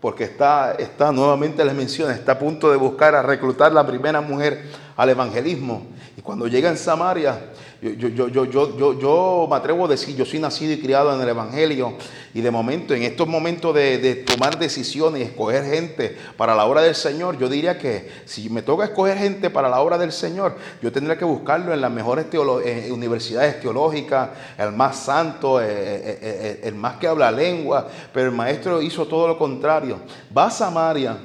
porque 0.00 0.22
está, 0.22 0.76
está 0.78 1.10
nuevamente 1.10 1.64
les 1.64 1.74
menciona, 1.74 2.14
está 2.14 2.32
a 2.32 2.38
punto 2.38 2.70
de 2.70 2.76
buscar 2.76 3.16
a 3.16 3.22
reclutar 3.22 3.72
la 3.72 3.84
primera 3.84 4.20
mujer 4.20 4.66
al 4.96 5.08
evangelismo. 5.08 5.82
Y 6.16 6.22
cuando 6.22 6.46
llega 6.46 6.70
en 6.70 6.78
Samaria, 6.78 7.50
yo, 7.82 8.08
yo, 8.08 8.28
yo, 8.28 8.44
yo, 8.44 8.98
yo, 8.98 9.46
me 9.48 9.56
atrevo 9.56 9.86
a 9.86 9.88
decir, 9.88 10.14
yo 10.14 10.26
soy 10.26 10.38
nacido 10.38 10.72
y 10.72 10.80
criado 10.80 11.14
en 11.14 11.20
el 11.20 11.28
Evangelio. 11.30 11.94
Y 12.34 12.42
de 12.42 12.50
momento, 12.50 12.94
en 12.94 13.04
estos 13.04 13.26
momentos 13.26 13.74
de, 13.74 14.16
tomar 14.26 14.58
decisiones 14.58 15.22
y 15.22 15.24
escoger 15.24 15.64
gente 15.64 16.14
para 16.36 16.54
la 16.54 16.66
obra 16.66 16.82
del 16.82 16.94
Señor, 16.94 17.38
yo 17.38 17.48
diría 17.48 17.78
que 17.78 18.10
si 18.26 18.50
me 18.50 18.60
toca 18.60 18.84
escoger 18.84 19.16
gente 19.16 19.48
para 19.48 19.70
la 19.70 19.80
obra 19.80 19.96
del 19.96 20.12
Señor, 20.12 20.56
yo 20.82 20.92
tendría 20.92 21.16
que 21.16 21.24
buscarlo 21.24 21.72
en 21.72 21.80
las 21.80 21.90
mejores 21.90 22.26
eh, 22.32 22.90
universidades 22.92 23.60
teológicas, 23.60 24.28
el 24.58 24.72
más 24.72 24.98
santo, 24.98 25.60
eh, 25.60 25.66
eh, 25.66 26.60
el 26.64 26.74
más 26.74 26.96
que 26.96 27.06
habla 27.06 27.32
lengua. 27.32 27.88
Pero 28.12 28.26
el 28.26 28.34
maestro 28.34 28.82
hizo 28.82 29.06
todo 29.06 29.26
lo 29.26 29.38
contrario. 29.38 30.00
Va 30.36 30.46
a 30.46 30.50
Samaria 30.50 31.16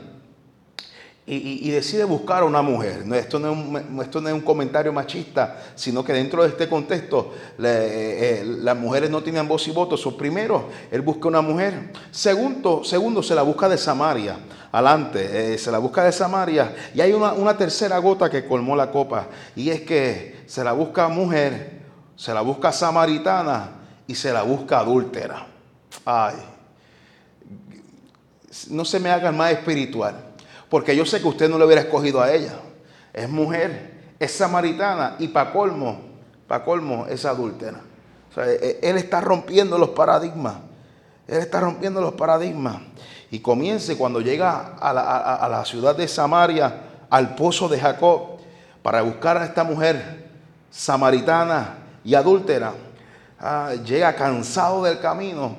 y, 1.27 1.72
decide 1.72 2.03
buscar 2.03 2.44
a 2.44 2.46
una 2.46 2.62
mujer. 2.62 3.03
Esto 3.15 3.39
no, 3.39 3.79
es 4.03 4.15
un, 4.15 4.41
comentario 4.41 4.94
machista, 4.94 5.60
sino 5.74 6.03
que 6.03 6.13
dentro 6.13 6.44
de 6.44 6.50
este 6.50 6.70
contexto 6.70 7.34
eh, 7.58 8.41
eh, 8.41 8.44
las 8.46 8.77
mujeres 8.77 9.10
no 9.10 9.24
tienen 9.24 9.48
voz 9.48 9.67
y 9.67 9.72
voto. 9.72 9.98
So, 9.98 10.15
primero, 10.15 10.70
él 10.91 11.01
busca 11.01 11.27
una 11.27 11.41
mujer. 11.41 11.91
Segundo, 12.12 12.84
segundo 12.84 13.24
se 13.24 13.34
la 13.34 13.41
busca 13.41 13.67
de 13.67 13.77
Samaria. 13.77 14.38
Adelante, 14.72 15.53
eh, 15.53 15.58
se 15.58 15.72
la 15.72 15.79
busca 15.79 16.03
de 16.03 16.12
Samaria. 16.12 16.75
Y 16.94 17.01
hay 17.01 17.12
una, 17.12 17.34
una 17.34 17.58
tercera 17.58 17.98
gota 17.98 18.29
que 18.29 18.46
colmó 18.46 18.75
la 18.75 18.91
copa. 18.91 19.27
Y 19.55 19.72
es 19.72 19.82
que 19.82 20.44
se 20.46 20.63
la 20.63 20.74
busca 20.74 21.08
mujer, 21.08 21.82
se 22.15 22.36
la 22.36 22.41
busca 22.41 22.72
samaritana 22.72 23.72
y 24.05 24.13
se 24.13 24.32
la 24.32 24.44
busca 24.44 24.77
adúltera. 24.77 25.48
Ay, 26.05 26.36
no 28.70 28.86
se 28.86 29.00
me 29.00 29.10
haga 29.10 29.32
más 29.32 29.53
espiritual. 29.53 30.25
Porque 30.75 30.94
yo 30.94 31.05
sé 31.05 31.22
que 31.22 31.27
usted 31.29 31.48
no 31.48 31.58
le 31.58 31.63
hubiera 31.63 31.84
escogido 31.84 32.22
a 32.22 32.34
ella. 32.34 32.51
Es 33.13 33.29
mujer, 33.29 33.94
es 34.20 34.29
samaritana 34.34 35.15
y 35.20 35.29
para 35.29 35.53
colmo, 35.53 36.01
para 36.50 36.65
colmo 36.65 37.05
es 37.08 37.24
adúltera. 37.24 37.79
E, 38.36 38.79
e, 38.82 38.89
él 38.89 38.98
está 38.98 39.22
rompiendo 39.22 39.77
los 39.77 39.91
paradigmas. 39.91 40.55
Él 41.29 41.38
está 41.38 41.62
rompiendo 41.62 42.01
los 42.01 42.13
paradigmas. 42.15 42.75
Y 43.32 43.39
comience 43.39 43.96
cuando 43.96 44.20
llega 44.20 44.75
a 44.77 44.91
la, 44.91 45.36
a 45.36 45.48
la 45.48 45.63
ciudad 45.63 45.96
de 45.96 46.10
Samaria, 46.10 46.82
al 47.10 47.36
pozo 47.36 47.70
de 47.70 47.79
Jacob, 47.79 48.39
para 48.84 49.01
buscar 49.01 49.38
a 49.38 49.46
esta 49.46 49.63
mujer 49.63 50.27
samaritana 50.70 51.75
y 52.03 52.15
adúltera. 52.15 52.74
Ah, 53.39 53.75
llega 53.82 54.13
cansado 54.13 54.84
del 54.84 55.00
camino 55.00 55.55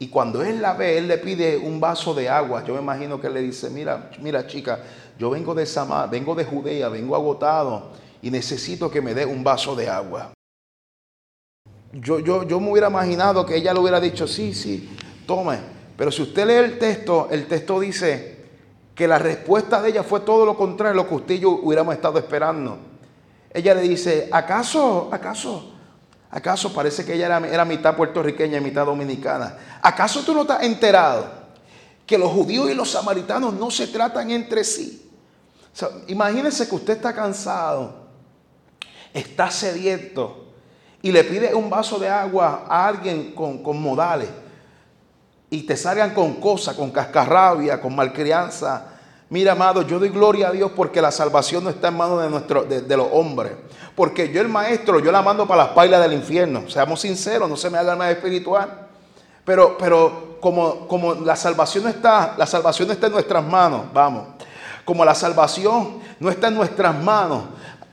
y 0.00 0.08
cuando 0.08 0.42
él 0.42 0.62
la 0.62 0.74
ve, 0.74 0.96
él 0.96 1.08
le 1.08 1.18
pide 1.18 1.58
un 1.58 1.80
vaso 1.80 2.14
de 2.14 2.28
agua. 2.28 2.62
Yo 2.64 2.74
me 2.74 2.80
imagino 2.80 3.20
que 3.20 3.26
él 3.26 3.34
le 3.34 3.42
dice, 3.42 3.68
mira, 3.68 4.10
mira 4.20 4.46
chica, 4.46 4.78
yo 5.18 5.30
vengo 5.30 5.54
de 5.54 5.66
Samar, 5.66 6.08
vengo 6.08 6.36
de 6.36 6.44
Judea, 6.44 6.88
vengo 6.88 7.16
agotado 7.16 7.90
y 8.22 8.30
necesito 8.30 8.90
que 8.90 9.02
me 9.02 9.12
dé 9.12 9.26
un 9.26 9.42
vaso 9.42 9.74
de 9.74 9.88
agua. 9.88 10.32
Yo, 11.92 12.20
yo, 12.20 12.44
yo 12.44 12.60
me 12.60 12.70
hubiera 12.70 12.88
imaginado 12.88 13.44
que 13.44 13.56
ella 13.56 13.72
le 13.72 13.80
hubiera 13.80 13.98
dicho, 13.98 14.28
sí, 14.28 14.54
sí, 14.54 14.88
tome. 15.26 15.58
Pero 15.96 16.12
si 16.12 16.22
usted 16.22 16.46
lee 16.46 16.52
el 16.52 16.78
texto, 16.78 17.26
el 17.30 17.48
texto 17.48 17.80
dice 17.80 18.36
que 18.94 19.08
la 19.08 19.18
respuesta 19.18 19.82
de 19.82 19.88
ella 19.88 20.04
fue 20.04 20.20
todo 20.20 20.46
lo 20.46 20.56
contrario 20.56 20.92
a 20.92 21.02
lo 21.02 21.08
que 21.08 21.14
usted 21.16 21.34
y 21.34 21.40
yo 21.40 21.50
hubiéramos 21.50 21.94
estado 21.94 22.18
esperando. 22.18 22.78
Ella 23.52 23.74
le 23.74 23.80
dice, 23.80 24.28
¿acaso, 24.30 25.08
acaso 25.10 25.77
¿Acaso 26.30 26.72
parece 26.72 27.04
que 27.04 27.14
ella 27.14 27.40
era, 27.50 27.64
mitad 27.64 27.96
puertorriqueña 27.96 28.58
y 28.58 28.60
mitad 28.60 28.84
dominicana? 28.84 29.56
¿Acaso 29.80 30.22
tú 30.22 30.34
no 30.34 30.42
estás 30.42 30.62
enterado 30.62 31.26
que 32.06 32.18
los 32.18 32.30
judíos 32.30 32.70
y 32.70 32.74
los 32.74 32.90
samaritanos 32.90 33.54
no 33.54 33.70
se 33.70 33.86
tratan 33.86 34.30
entre 34.30 34.64
sí? 34.64 35.04
imagínense 36.08 36.68
que 36.68 36.74
usted 36.74 36.94
está 36.94 37.14
cansado, 37.14 38.08
está 39.14 39.48
sediento 39.48 40.48
y 41.00 41.12
le 41.12 41.22
pide 41.22 41.54
un 41.54 41.70
vaso 41.70 42.00
de 42.00 42.08
agua 42.08 42.66
a 42.68 42.88
alguien 42.88 43.32
con, 43.32 43.62
con 43.62 43.80
modales 43.80 44.28
y 45.48 45.62
te 45.62 45.76
salgan 45.76 46.12
con 46.14 46.34
cosas, 46.40 46.74
con 46.74 46.90
cascarrabia, 46.90 47.80
con 47.80 47.94
malcrianza 47.94 48.97
Mira, 49.30 49.52
amado, 49.52 49.82
yo 49.82 49.98
doy 49.98 50.08
gloria 50.08 50.48
a 50.48 50.52
Dios 50.52 50.72
porque 50.74 51.02
la 51.02 51.10
salvación 51.10 51.62
no 51.62 51.70
está 51.70 51.88
en 51.88 51.96
manos 51.96 52.48
de, 52.68 52.80
de, 52.80 52.96
los 52.96 53.08
hombres. 53.12 53.52
Porque 53.94 54.32
yo, 54.32 54.40
el 54.40 54.48
maestro, 54.48 55.00
yo 55.00 55.12
la 55.12 55.20
mando 55.20 55.46
para 55.46 55.64
las 55.64 55.72
pailas 55.72 56.00
del 56.00 56.14
infierno. 56.14 56.68
Seamos 56.68 57.00
sinceros, 57.02 57.48
no 57.48 57.56
se 57.56 57.68
me 57.68 57.76
haga 57.76 57.94
más 57.94 58.10
espiritual. 58.10 58.86
Pero, 59.44 59.76
pero 59.78 60.38
como, 60.40 60.88
como 60.88 61.14
la 61.14 61.36
salvación 61.36 61.88
está, 61.88 62.34
la 62.38 62.46
salvación 62.46 62.90
está 62.90 63.06
en 63.06 63.12
nuestras 63.12 63.44
manos, 63.44 63.82
vamos. 63.92 64.28
Como 64.84 65.04
la 65.04 65.14
salvación 65.14 65.98
no 66.18 66.30
está 66.30 66.48
en 66.48 66.54
nuestras 66.54 66.94
manos, 67.02 67.42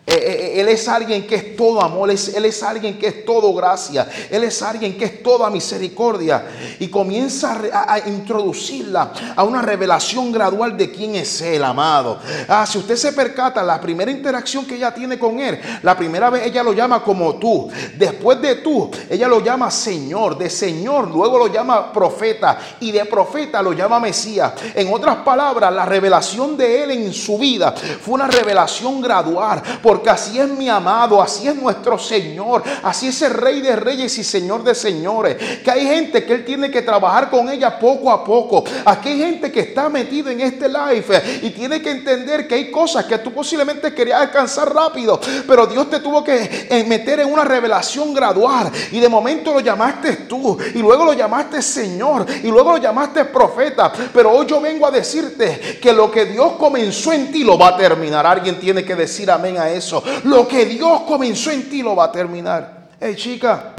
él 0.05 0.69
es 0.69 0.87
alguien 0.87 1.25
que 1.25 1.35
es 1.35 1.55
todo 1.55 1.81
amor, 1.81 2.11
Él 2.11 2.45
es 2.45 2.63
alguien 2.63 2.97
que 2.99 3.07
es 3.07 3.25
todo 3.25 3.51
gracia, 3.55 4.07
Él 4.29 4.43
es 4.43 4.61
alguien 4.61 4.97
que 4.97 5.05
es 5.05 5.23
toda 5.23 5.49
misericordia 5.49 6.45
y 6.79 6.89
comienza 6.89 7.59
a, 7.73 7.99
introducirla 8.07 9.11
a 9.35 9.43
una 9.43 9.63
revelación 9.63 10.31
gradual 10.31 10.77
de 10.77 10.91
quién 10.91 11.15
es 11.15 11.41
Él, 11.41 11.63
amado. 11.63 12.19
Ah, 12.47 12.67
si 12.67 12.77
usted 12.77 12.95
se 12.95 13.13
percata, 13.13 13.63
la 13.63 13.81
primera 13.81 14.11
interacción 14.11 14.65
que 14.65 14.75
ella 14.75 14.93
tiene 14.93 15.17
con 15.17 15.39
Él, 15.39 15.59
la 15.81 15.97
primera 15.97 16.29
vez 16.29 16.45
ella 16.45 16.61
lo 16.61 16.73
llama 16.73 17.03
como 17.03 17.35
tú, 17.35 17.67
después 17.97 18.39
de 18.41 18.55
tú, 18.55 18.91
ella 19.09 19.27
lo 19.27 19.43
llama 19.43 19.71
Señor, 19.71 20.37
de 20.37 20.51
Señor, 20.51 21.09
luego 21.09 21.39
lo 21.39 21.47
llama 21.47 21.91
profeta 21.91 22.59
y 22.79 22.91
de 22.91 23.05
profeta 23.05 23.59
lo 23.61 23.73
llama 23.73 23.99
Mesías. 23.99 24.53
En 24.75 24.93
otras 24.93 25.17
palabras, 25.17 25.73
la 25.73 25.85
revelación 25.85 26.55
de 26.55 26.83
Él 26.83 26.91
en 26.91 27.11
su 27.11 27.39
vida 27.39 27.73
fue 27.73 28.13
una 28.13 28.27
revelación 28.27 29.01
gradual 29.01 29.63
porque 29.95 30.09
así 30.09 30.37
es 30.37 30.49
mi 30.49 30.67
amado, 30.67 31.21
así 31.21 31.47
es 31.47 31.55
nuestro 31.55 31.97
Señor, 31.97 32.61
así 32.83 33.07
es 33.07 33.21
el 33.21 33.33
Rey 33.33 33.61
de 33.61 33.77
Reyes 33.77 34.17
y 34.17 34.25
Señor 34.25 34.61
de 34.61 34.75
Señores. 34.75 35.37
Que 35.63 35.71
hay 35.71 35.87
gente 35.87 36.25
que 36.25 36.33
Él 36.33 36.43
tiene 36.43 36.69
que 36.69 36.81
trabajar 36.81 37.29
con 37.29 37.47
ella 37.47 37.79
poco 37.79 38.11
a 38.11 38.21
poco. 38.21 38.65
Aquí 38.83 39.07
hay 39.07 39.19
gente 39.19 39.49
que 39.53 39.61
está 39.61 39.87
metido 39.87 40.29
en 40.29 40.41
este 40.41 40.67
life 40.67 41.39
y 41.43 41.51
tiene 41.51 41.81
que 41.81 41.91
entender 41.91 42.45
que 42.45 42.55
hay 42.55 42.71
cosas 42.71 43.05
que 43.05 43.19
tú 43.19 43.31
posiblemente 43.31 43.93
querías 43.93 44.19
alcanzar 44.19 44.73
rápido, 44.75 45.17
pero 45.47 45.65
Dios 45.65 45.89
te 45.89 46.01
tuvo 46.01 46.21
que 46.21 46.67
eh, 46.69 46.83
meter 46.83 47.21
en 47.21 47.31
una 47.31 47.45
revelación 47.45 48.13
gradual 48.13 48.69
y 48.91 48.99
de 48.99 49.07
momento 49.07 49.53
lo 49.53 49.61
llamaste 49.61 50.11
tú 50.27 50.57
y 50.73 50.79
luego 50.79 51.05
lo 51.05 51.13
llamaste 51.13 51.61
Señor 51.61 52.25
y 52.43 52.47
luego 52.47 52.73
lo 52.73 52.77
llamaste 52.79 53.23
profeta. 53.23 53.93
Pero 54.13 54.33
hoy 54.33 54.45
yo 54.45 54.59
vengo 54.59 54.85
a 54.87 54.91
decirte 54.91 55.79
que 55.81 55.93
lo 55.93 56.11
que 56.11 56.25
Dios 56.25 56.53
comenzó 56.59 57.13
en 57.13 57.31
ti 57.31 57.45
lo 57.45 57.57
va 57.57 57.69
a 57.69 57.77
terminar. 57.77 58.25
Alguien 58.25 58.59
tiene 58.59 58.83
que 58.83 58.93
decir 58.93 59.31
amén 59.31 59.57
a 59.57 59.69
eso. 59.69 59.84
Lo 60.23 60.47
que 60.47 60.65
Dios 60.65 61.01
comenzó 61.01 61.51
en 61.51 61.69
ti 61.69 61.81
lo 61.81 61.95
va 61.95 62.05
a 62.05 62.11
terminar. 62.11 62.89
Hey 62.99 63.15
chica, 63.15 63.75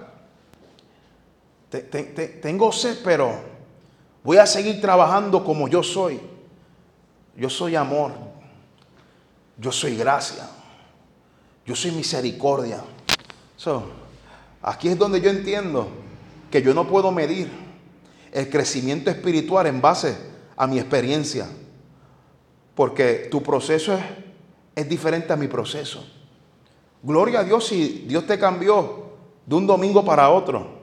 tengo 2.40 2.72
sed, 2.72 2.98
pero 3.02 3.32
voy 4.22 4.36
a 4.36 4.46
seguir 4.46 4.80
trabajando 4.80 5.44
como 5.44 5.68
yo 5.68 5.82
soy. 5.82 6.20
Yo 7.36 7.50
soy 7.50 7.76
amor. 7.76 8.12
Yo 9.58 9.72
soy 9.72 9.96
gracia. 9.96 10.48
Yo 11.64 11.74
soy 11.74 11.90
misericordia. 11.90 12.82
aquí 14.62 14.88
es 14.88 14.98
donde 14.98 15.20
yo 15.20 15.30
entiendo 15.30 15.88
que 16.50 16.62
yo 16.62 16.72
no 16.72 16.86
puedo 16.86 17.10
medir 17.10 17.50
el 18.32 18.48
crecimiento 18.50 19.10
espiritual 19.10 19.66
en 19.66 19.80
base 19.80 20.16
a 20.56 20.66
mi 20.66 20.78
experiencia. 20.78 21.48
Porque 22.74 23.28
tu 23.30 23.42
proceso 23.42 23.94
es 23.94 24.02
es 24.76 24.88
diferente 24.88 25.32
a 25.32 25.36
mi 25.36 25.48
proceso. 25.48 26.06
Gloria 27.02 27.40
a 27.40 27.44
Dios 27.44 27.66
si 27.66 28.04
Dios 28.06 28.26
te 28.26 28.38
cambió 28.38 29.06
de 29.46 29.54
un 29.54 29.66
domingo 29.66 30.04
para 30.04 30.28
otro. 30.28 30.76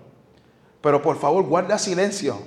Pero 0.81 1.01
por 1.01 1.17
favor, 1.17 1.43
guarda 1.43 1.77
silencio. 1.77 2.37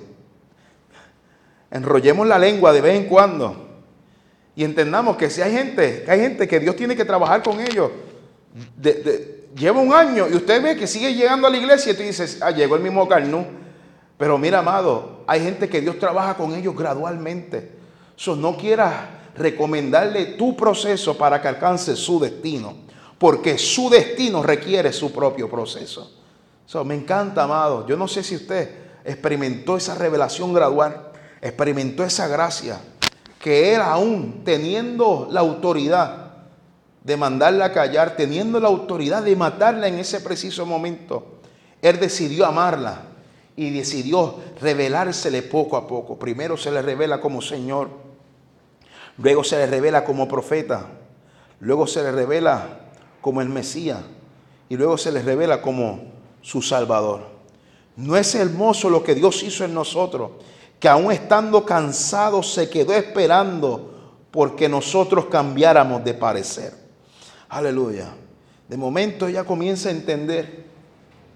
Enrollemos 1.71 2.27
la 2.27 2.37
lengua 2.37 2.73
de 2.73 2.81
vez 2.81 2.99
en 2.99 3.07
cuando. 3.07 3.65
Y 4.55 4.63
entendamos 4.63 5.15
que 5.15 5.29
si 5.29 5.41
hay 5.41 5.53
gente, 5.53 6.03
que 6.03 6.11
hay 6.11 6.19
gente 6.19 6.47
que 6.47 6.59
Dios 6.59 6.75
tiene 6.75 6.95
que 6.95 7.05
trabajar 7.05 7.41
con 7.41 7.61
ellos. 7.61 7.91
lleva 9.55 9.79
un 9.79 9.93
año 9.93 10.27
y 10.27 10.35
usted 10.35 10.61
ve 10.61 10.75
que 10.75 10.85
sigue 10.85 11.13
llegando 11.13 11.47
a 11.47 11.49
la 11.49 11.57
iglesia 11.57 11.93
y 11.93 11.95
tú 11.95 12.03
dices, 12.03 12.39
ah, 12.41 12.51
llegó 12.51 12.75
el 12.75 12.83
mismo 12.83 13.07
carnú. 13.07 13.45
Pero 14.17 14.37
mira, 14.37 14.59
amado, 14.59 15.23
hay 15.27 15.41
gente 15.41 15.69
que 15.69 15.79
Dios 15.79 15.97
trabaja 15.97 16.35
con 16.35 16.53
ellos 16.53 16.75
gradualmente. 16.75 17.71
Eso 18.17 18.35
no 18.35 18.57
quieras 18.57 18.93
recomendarle 19.37 20.25
tu 20.37 20.55
proceso 20.55 21.17
para 21.17 21.41
que 21.41 21.47
alcance 21.47 21.95
su 21.95 22.19
destino, 22.19 22.75
porque 23.17 23.57
su 23.57 23.89
destino 23.89 24.43
requiere 24.43 24.91
su 24.93 25.11
propio 25.11 25.49
proceso. 25.49 26.11
me 26.85 26.95
encanta, 26.95 27.43
amado. 27.43 27.87
Yo 27.87 27.97
no 27.97 28.07
sé 28.07 28.23
si 28.23 28.35
usted 28.35 28.69
experimentó 29.05 29.77
esa 29.77 29.95
revelación 29.95 30.53
gradual, 30.53 31.11
experimentó 31.41 32.03
esa 32.03 32.27
gracia, 32.27 32.79
que 33.39 33.73
él 33.73 33.81
aún 33.81 34.41
teniendo 34.43 35.27
la 35.31 35.39
autoridad 35.39 36.27
de 37.03 37.15
mandarla 37.15 37.65
a 37.65 37.73
callar, 37.73 38.17
teniendo 38.17 38.59
la 38.59 38.67
autoridad 38.67 39.23
de 39.23 39.35
matarla 39.35 39.87
en 39.87 39.99
ese 39.99 40.19
preciso 40.19 40.65
momento, 40.65 41.37
él 41.81 41.99
decidió 41.99 42.45
amarla 42.45 43.03
y 43.55 43.69
decidió 43.69 44.35
revelársele 44.59 45.41
poco 45.43 45.77
a 45.77 45.87
poco. 45.87 46.19
Primero 46.19 46.57
se 46.57 46.71
le 46.71 46.81
revela 46.81 47.21
como 47.21 47.41
Señor 47.41 48.06
luego 49.17 49.43
se 49.43 49.57
le 49.57 49.67
revela 49.67 50.03
como 50.03 50.27
profeta, 50.27 50.87
luego 51.59 51.87
se 51.87 52.03
le 52.03 52.11
revela 52.11 52.79
como 53.21 53.41
el 53.41 53.49
Mesías 53.49 53.99
y 54.69 54.77
luego 54.77 54.97
se 54.97 55.11
le 55.11 55.21
revela 55.21 55.61
como 55.61 56.11
su 56.41 56.61
Salvador. 56.61 57.21
No 57.95 58.15
es 58.15 58.35
hermoso 58.35 58.89
lo 58.89 59.03
que 59.03 59.15
Dios 59.15 59.41
hizo 59.43 59.65
en 59.65 59.73
nosotros, 59.73 60.31
que 60.79 60.87
aún 60.87 61.11
estando 61.11 61.65
cansados 61.65 62.53
se 62.53 62.69
quedó 62.69 62.93
esperando 62.93 63.93
porque 64.31 64.69
nosotros 64.69 65.25
cambiáramos 65.25 66.03
de 66.03 66.13
parecer. 66.13 66.73
Aleluya. 67.49 68.13
De 68.67 68.77
momento 68.77 69.27
ella 69.27 69.43
comienza 69.43 69.89
a 69.89 69.93
entender 69.93 70.65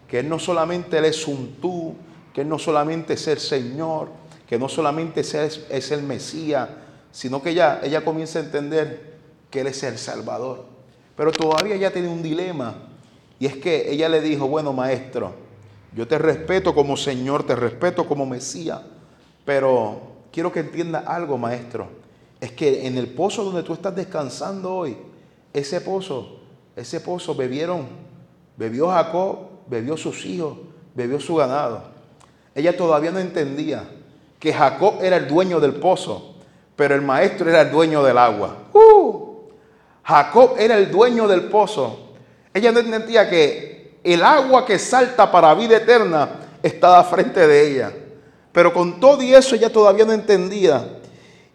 que 0.07 0.19
Él 0.19 0.29
no 0.29 0.38
solamente 0.38 1.00
es 1.07 1.27
un 1.27 1.55
tú, 1.61 1.95
que 2.33 2.41
Él 2.41 2.50
no 2.50 2.59
solamente 2.59 3.13
es 3.13 3.27
el 3.27 3.39
Señor, 3.39 4.09
que 4.47 4.59
no 4.59 4.67
solamente 4.67 5.21
es 5.21 5.91
el 5.91 6.03
Mesías, 6.03 6.69
sino 7.12 7.41
que 7.41 7.51
ella, 7.51 7.82
ella 7.84 8.03
comienza 8.03 8.39
a 8.39 8.44
entender 8.44 9.20
que 9.50 9.62
Él 9.62 9.68
es 9.68 9.84
el 9.84 9.98
Salvador. 9.98 10.65
Pero 11.15 11.32
todavía 11.32 11.75
ella 11.75 11.91
tiene 11.91 12.08
un 12.08 12.24
dilema, 12.24 12.75
y 13.39 13.46
es 13.46 13.58
que 13.58 13.91
ella 13.91 14.08
le 14.08 14.22
dijo, 14.22 14.48
bueno, 14.48 14.72
maestro, 14.72 15.34
yo 15.96 16.08
te 16.08 16.18
respeto 16.18 16.74
como 16.74 16.96
Señor, 16.96 17.44
te 17.44 17.56
respeto 17.56 18.08
como 18.08 18.25
Mesías, 18.25 18.82
pero 19.44 20.01
quiero 20.32 20.51
que 20.51 20.62
entienda 20.62 21.00
algo, 21.00 21.38
maestro, 21.38 21.89
es 22.39 22.51
que 22.51 22.88
en 22.88 22.98
el 22.98 23.08
pozo 23.08 23.44
donde 23.44 23.63
tú 23.63 23.74
estás 23.74 23.96
descansando 23.96 24.74
hoy, 24.74 24.98
ese 25.53 25.82
pozo, 25.82 26.39
ese 26.75 27.01
pozo 27.01 27.36
bebieron, 27.36 27.88
bebió 28.58 28.88
Jacob, 28.89 29.50
bebió 29.68 29.98
sus 29.98 30.25
hijos, 30.25 30.58
bebió 30.96 31.20
su 31.20 31.36
ganado. 31.36 31.84
Ella 32.56 32.75
todavía 32.75 33.12
no 33.12 33.20
entendía 33.20 33.84
que 34.39 34.53
Jacob 34.53 34.96
era 35.01 35.18
el 35.18 35.27
dueño 35.27 35.60
del 35.60 35.75
pozo, 35.75 36.30
pero 36.81 36.95
el 36.95 37.03
maestro 37.03 37.47
era 37.47 37.61
el 37.61 37.69
dueño 37.69 38.01
del 38.01 38.17
agua. 38.17 38.57
¡Uh! 38.73 39.43
Jacob 40.03 40.55
era 40.57 40.75
el 40.79 40.89
dueño 40.89 41.27
del 41.27 41.43
pozo. 41.43 42.15
Ella 42.51 42.71
no 42.71 42.79
entendía 42.79 43.29
que 43.29 44.00
el 44.03 44.23
agua 44.23 44.65
que 44.65 44.79
salta 44.79 45.31
para 45.31 45.53
vida 45.53 45.77
eterna 45.77 46.27
estaba 46.63 47.03
frente 47.03 47.45
de 47.45 47.67
ella. 47.67 47.91
Pero 48.51 48.73
con 48.73 49.00
todo 49.00 49.21
y 49.21 49.31
eso 49.31 49.53
ella 49.53 49.71
todavía 49.71 50.05
no 50.05 50.11
entendía. 50.11 50.83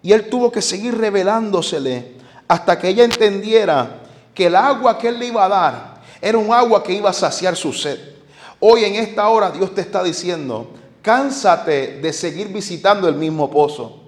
Y 0.01 0.13
él 0.13 0.29
tuvo 0.31 0.53
que 0.53 0.63
seguir 0.63 0.97
revelándosele 0.97 2.13
hasta 2.47 2.79
que 2.79 2.87
ella 2.87 3.03
entendiera 3.03 4.03
que 4.33 4.47
el 4.47 4.55
agua 4.55 4.97
que 4.97 5.09
él 5.09 5.19
le 5.19 5.27
iba 5.27 5.45
a 5.45 5.49
dar 5.49 6.03
era 6.21 6.39
un 6.39 6.53
agua 6.53 6.85
que 6.85 6.93
iba 6.93 7.11
a 7.11 7.13
saciar 7.13 7.57
su 7.57 7.73
sed. 7.73 7.99
Hoy 8.61 8.85
en 8.85 8.95
esta 8.95 9.29
hora 9.29 9.51
Dios 9.51 9.75
te 9.75 9.81
está 9.81 10.05
diciendo, 10.05 10.71
cánsate 11.03 11.99
de 12.01 12.13
seguir 12.13 12.47
visitando 12.47 13.09
el 13.09 13.17
mismo 13.17 13.51
pozo. 13.51 14.06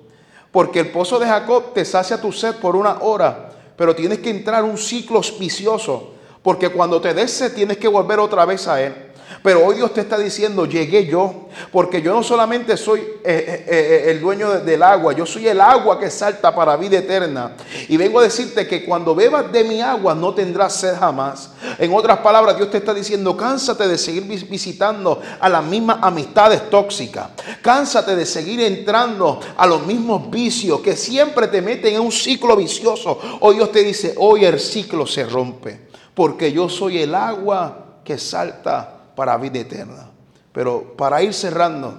Porque 0.58 0.80
el 0.80 0.90
pozo 0.90 1.20
de 1.20 1.26
Jacob 1.28 1.72
te 1.72 1.84
sacia 1.84 2.20
tu 2.20 2.32
sed 2.32 2.56
por 2.56 2.74
una 2.74 3.02
hora, 3.02 3.50
pero 3.76 3.94
tienes 3.94 4.18
que 4.18 4.30
entrar 4.30 4.64
un 4.64 4.76
ciclo 4.76 5.18
auspicioso. 5.18 6.14
Porque 6.42 6.68
cuando 6.70 7.00
te 7.00 7.14
des 7.14 7.30
sed 7.30 7.54
tienes 7.54 7.76
que 7.76 7.86
volver 7.86 8.18
otra 8.18 8.44
vez 8.44 8.66
a 8.66 8.82
Él. 8.82 8.92
Pero 9.40 9.64
hoy 9.64 9.76
Dios 9.76 9.94
te 9.94 10.00
está 10.00 10.18
diciendo, 10.18 10.66
llegué 10.66 11.06
yo, 11.06 11.46
porque 11.70 12.02
yo 12.02 12.12
no 12.12 12.24
solamente 12.24 12.76
soy 12.76 12.98
eh, 12.98 13.14
eh, 13.24 13.64
eh, 13.68 14.10
el 14.10 14.20
dueño 14.20 14.58
del 14.58 14.82
agua, 14.82 15.12
yo 15.12 15.24
soy 15.24 15.46
el 15.46 15.60
agua 15.60 15.96
que 15.96 16.10
salta 16.10 16.52
para 16.52 16.76
vida 16.76 16.98
eterna. 16.98 17.52
Y 17.88 17.96
vengo 17.96 18.18
a 18.18 18.24
decirte 18.24 18.66
que 18.66 18.84
cuando 18.84 19.14
bebas 19.14 19.52
de 19.52 19.62
mi 19.62 19.80
agua 19.80 20.12
no 20.12 20.34
tendrás 20.34 20.74
sed 20.74 20.96
jamás. 20.98 21.52
En 21.78 21.94
otras 21.94 22.18
palabras, 22.18 22.56
Dios 22.56 22.70
te 22.70 22.78
está 22.78 22.92
diciendo, 22.92 23.36
cánsate 23.36 23.86
de 23.86 23.96
seguir 23.96 24.24
visitando 24.24 25.22
a 25.38 25.48
las 25.48 25.62
mismas 25.62 25.98
amistades 26.02 26.68
tóxicas. 26.68 27.28
Cánsate 27.62 28.16
de 28.16 28.26
seguir 28.26 28.60
entrando 28.60 29.38
a 29.56 29.64
los 29.64 29.86
mismos 29.86 30.28
vicios 30.28 30.80
que 30.80 30.96
siempre 30.96 31.46
te 31.46 31.62
meten 31.62 31.94
en 31.94 32.00
un 32.00 32.10
ciclo 32.10 32.56
vicioso. 32.56 33.20
Hoy 33.40 33.56
Dios 33.56 33.70
te 33.70 33.84
dice, 33.84 34.14
hoy 34.18 34.44
el 34.44 34.58
ciclo 34.58 35.06
se 35.06 35.24
rompe, 35.24 35.88
porque 36.14 36.50
yo 36.50 36.68
soy 36.68 36.98
el 36.98 37.14
agua 37.14 38.00
que 38.02 38.18
salta 38.18 39.12
para 39.14 39.36
vida 39.36 39.60
eterna. 39.60 40.10
Pero 40.52 40.96
para 40.96 41.22
ir 41.22 41.32
cerrando, 41.32 41.96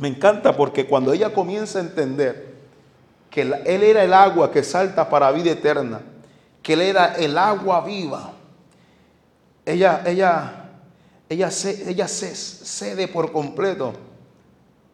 me 0.00 0.08
encanta 0.08 0.54
porque 0.54 0.84
cuando 0.84 1.14
ella 1.14 1.32
comienza 1.32 1.78
a 1.78 1.82
entender 1.82 2.52
que 3.30 3.40
Él 3.40 3.82
era 3.82 4.04
el 4.04 4.12
agua 4.12 4.50
que 4.50 4.62
salta 4.62 5.08
para 5.08 5.32
vida 5.32 5.52
eterna, 5.52 6.02
que 6.62 6.74
Él 6.74 6.82
era 6.82 7.14
el 7.14 7.38
agua 7.38 7.80
viva, 7.80 8.32
ella, 9.64 10.02
ella, 10.06 10.70
ella, 11.28 11.50
se, 11.50 11.90
ella 11.90 12.08
se 12.08 12.34
cede 12.34 13.08
por 13.08 13.32
completo. 13.32 13.94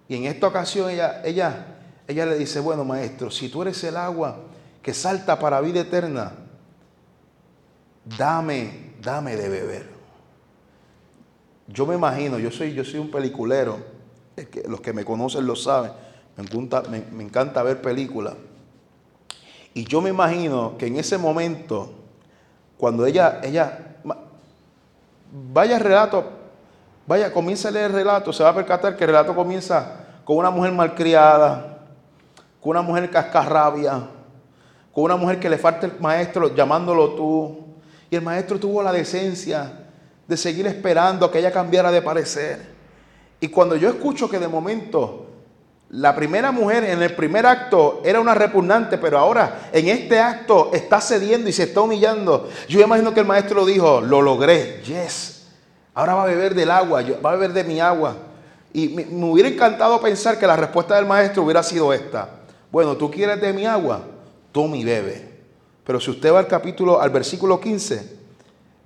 Y 0.09 0.17
en 0.17 0.25
esta 0.25 0.47
ocasión 0.47 0.91
ella, 0.91 1.23
ella, 1.25 1.79
ella 2.07 2.27
le 2.27 2.39
dice, 2.39 2.61
bueno 2.61 2.85
maestro, 2.85 3.31
si 3.31 3.49
tú 3.49 3.63
eres 3.63 3.83
el 3.85 3.97
agua 3.97 4.39
que 4.83 4.95
salta 4.95 5.39
para 5.39 5.61
vida 5.61 5.81
eterna, 5.81 6.33
dame, 8.05 8.95
dame 9.03 9.37
de 9.37 9.49
beber 9.49 9.99
yo 11.69 11.87
me 11.87 11.95
imagino, 11.95 12.39
yo 12.39 12.51
soy, 12.51 12.73
yo 12.73 12.83
soy 12.83 12.99
un 12.99 13.11
peliculero, 13.11 13.79
que 14.35 14.65
los 14.67 14.81
que 14.81 14.93
me 14.93 15.05
conocen 15.05 15.47
lo 15.47 15.55
saben, 15.55 15.93
me 16.37 16.45
encanta, 16.45 16.83
me, 16.89 17.23
encanta 17.23 17.63
ver 17.63 17.83
películas. 17.83 18.35
Y 19.75 19.85
yo 19.85 20.01
me 20.01 20.11
imagino 20.11 20.77
que 20.79 20.87
en 20.87 20.97
ese 20.97 21.19
momento, 21.19 21.93
cuando 22.79 23.05
ella, 23.05 23.41
ella, 23.43 23.97
vaya 25.33 25.77
el 25.77 25.83
relato, 25.83 26.25
vaya, 27.07 27.33
comienza 27.33 27.69
a 27.69 27.71
leer 27.71 27.87
el 27.87 27.93
relato, 27.93 28.33
se 28.33 28.43
va 28.43 28.51
a 28.51 28.55
percatar 28.55 28.97
que 28.97 29.05
el 29.05 29.11
relato 29.11 29.35
comienza 29.35 30.05
con 30.25 30.37
una 30.37 30.51
mujer 30.51 30.73
malcriada, 30.73 31.79
con 32.61 32.71
una 32.71 32.83
mujer 32.83 33.11
cascarrabia, 33.11 34.09
con 34.93 35.05
una 35.05 35.17
mujer 35.17 35.39
que 35.39 35.49
le 35.49 35.59
falta 35.59 35.87
el 35.87 35.93
maestro 36.01 36.55
llamándolo 36.55 37.15
tú. 37.15 37.65
Y 38.11 38.17
el 38.17 38.23
maestro 38.23 38.59
tuvo 38.59 38.83
la 38.83 38.93
decencia 38.93 39.87
de 40.27 40.37
seguir 40.37 40.67
esperando 40.67 41.27
a 41.27 41.33
que 41.33 41.39
ella 41.39 41.53
cambiara 41.53 41.91
de 41.91 42.03
parecer. 42.03 42.75
Y 43.41 43.49
cuando 43.49 43.77
yo 43.77 43.89
escucho 43.89 44.29
que 44.29 44.39
de 44.39 44.49
momento 44.49 45.28
la 45.91 46.15
primera 46.15 46.53
mujer 46.53 46.85
en 46.85 47.03
el 47.03 47.15
primer 47.15 47.47
acto 47.47 48.03
era 48.05 48.21
una 48.21 48.35
repugnante, 48.35 48.99
pero 48.99 49.19
ahora 49.19 49.71
en 49.73 49.89
este 49.89 50.21
acto 50.21 50.71
está 50.73 51.01
cediendo 51.01 51.49
y 51.49 51.53
se 51.53 51.65
está 51.65 51.81
humillando, 51.81 52.49
yo 52.69 52.81
imagino 52.81 53.15
que 53.15 53.21
el 53.21 53.27
maestro 53.27 53.65
dijo, 53.65 54.01
lo 54.01 54.21
logré, 54.21 54.83
yes, 54.83 55.47
ahora 55.95 56.15
va 56.15 56.23
a 56.25 56.27
beber 56.27 56.55
del 56.55 56.71
agua, 56.71 57.03
va 57.25 57.31
a 57.31 57.37
beber 57.37 57.53
de 57.53 57.65
mi 57.65 57.81
agua. 57.81 58.17
Y 58.73 58.89
me, 58.89 59.25
hubiera 59.25 59.49
encantado 59.49 60.01
pensar 60.01 60.39
que 60.39 60.47
la 60.47 60.57
respuesta 60.57 60.95
del 60.97 61.07
maestro 61.07 61.43
hubiera 61.43 61.63
sido 61.63 61.93
esta, 61.93 62.29
bueno, 62.71 62.97
tú 62.97 63.11
quieres 63.11 63.41
de 63.41 63.53
mi 63.53 63.65
agua, 63.65 64.03
toma 64.53 64.77
y 64.77 64.85
bebe. 64.85 65.27
Pero 65.85 65.99
si 65.99 66.11
usted 66.11 66.33
va 66.33 66.41
al 66.41 66.47
capítulo, 66.47 67.01
al 67.01 67.09
versículo 67.09 67.59
15, 67.59 68.19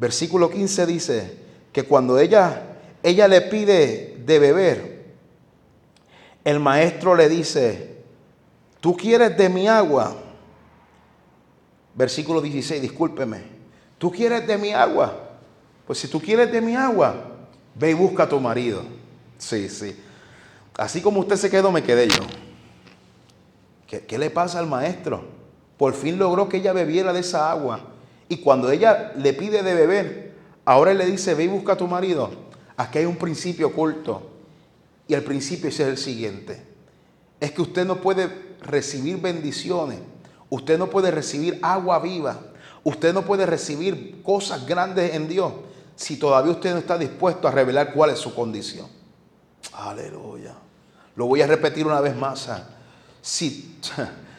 Versículo 0.03 0.51
15 0.51 0.87
dice 0.87 1.37
que 1.73 1.85
cuando 1.85 2.19
ella, 2.19 2.63
ella 3.05 3.29
le 3.29 3.41
pide 3.43 4.17
de 4.27 4.39
beber, 4.41 4.92
el 6.45 6.59
maestro 6.59 7.15
le 7.15 7.29
dice, 7.29 7.97
¿tú 8.81 8.97
quieres 8.97 9.37
de 9.37 9.49
mi 9.49 9.69
agua? 9.69 10.15
Versículo 11.95 12.41
16, 12.41 12.81
discúlpeme, 12.81 13.43
¿tú 13.99 14.11
quieres 14.11 14.47
de 14.47 14.59
mi 14.59 14.73
agua? 14.73 15.31
Pues 15.87 15.99
si 15.99 16.09
tú 16.09 16.21
quieres 16.21 16.51
de 16.51 16.61
mi 16.61 16.75
agua, 16.75 17.15
ve 17.75 17.91
y 17.91 17.95
busca 17.95 18.25
a 18.25 18.29
tu 18.29 18.41
marido. 18.41 18.83
Sí, 19.39 19.69
sí. 19.69 19.97
Así 20.77 21.01
como 21.01 21.21
usted 21.21 21.37
se 21.37 21.51
quedó, 21.51 21.71
me 21.71 21.83
quedé 21.83 22.09
yo. 22.09 22.23
¿Qué, 23.87 24.01
¿Qué, 24.01 24.19
le 24.19 24.31
pasa 24.31 24.59
al 24.59 24.67
maestro? 24.67 25.23
Por 25.77 25.95
fin 25.95 26.19
logró 26.19 26.49
que 26.49 26.59
ella 26.59 26.73
bebiera 26.73 27.13
de 27.13 27.21
esa 27.21 27.51
agua. 27.51 27.81
Y 28.29 28.39
cuando 28.39 28.71
ella 28.71 29.13
le 29.17 29.35
pide 29.35 29.63
de 29.63 29.75
beber, 29.75 30.35
ahora 30.65 30.93
él 30.93 30.99
le 30.99 31.07
dice, 31.07 31.35
ve 31.35 31.45
y 31.45 31.49
busca 31.49 31.75
a 31.75 31.77
tu 31.77 31.87
marido. 31.87 32.31
Aquí 32.77 32.99
hay 32.99 33.05
un 33.05 33.17
principio 33.17 33.67
oculto. 33.69 34.32
Y 35.09 35.15
el 35.15 35.23
principio 35.23 35.69
es 35.69 35.81
el 35.81 35.99
siguiente. 35.99 36.63
Es 37.41 37.53
que 37.53 37.63
usted 37.63 37.85
no 37.85 38.01
puede 38.01 38.57
recibir 38.63 39.19
bendiciones. 39.19 39.99
Usted 40.49 40.79
no 40.79 40.89
puede 40.89 41.11
recibir 41.11 41.59
agua 41.63 41.99
viva. 41.99 42.39
Usted 42.85 43.13
no 43.13 43.23
puede 43.23 43.47
recibir 43.47 44.23
cosas 44.23 44.67
grandes 44.67 45.15
en 45.15 45.29
Dios 45.29 45.53
si 45.97 46.17
todavía 46.17 46.53
usted 46.53 46.73
no 46.73 46.79
está 46.79 46.99
dispuesto 46.99 47.47
a 47.47 47.51
revelar 47.51 47.93
cuál 47.93 48.11
es 48.11 48.19
su 48.19 48.35
condición. 48.35 48.87
Aleluya. 49.73 50.55
Lo 51.15 51.27
voy 51.27 51.43
a 51.43 51.47
repetir 51.47 51.87
una 51.87 52.01
vez 52.01 52.17
más. 52.17 52.49
Si 53.21 53.79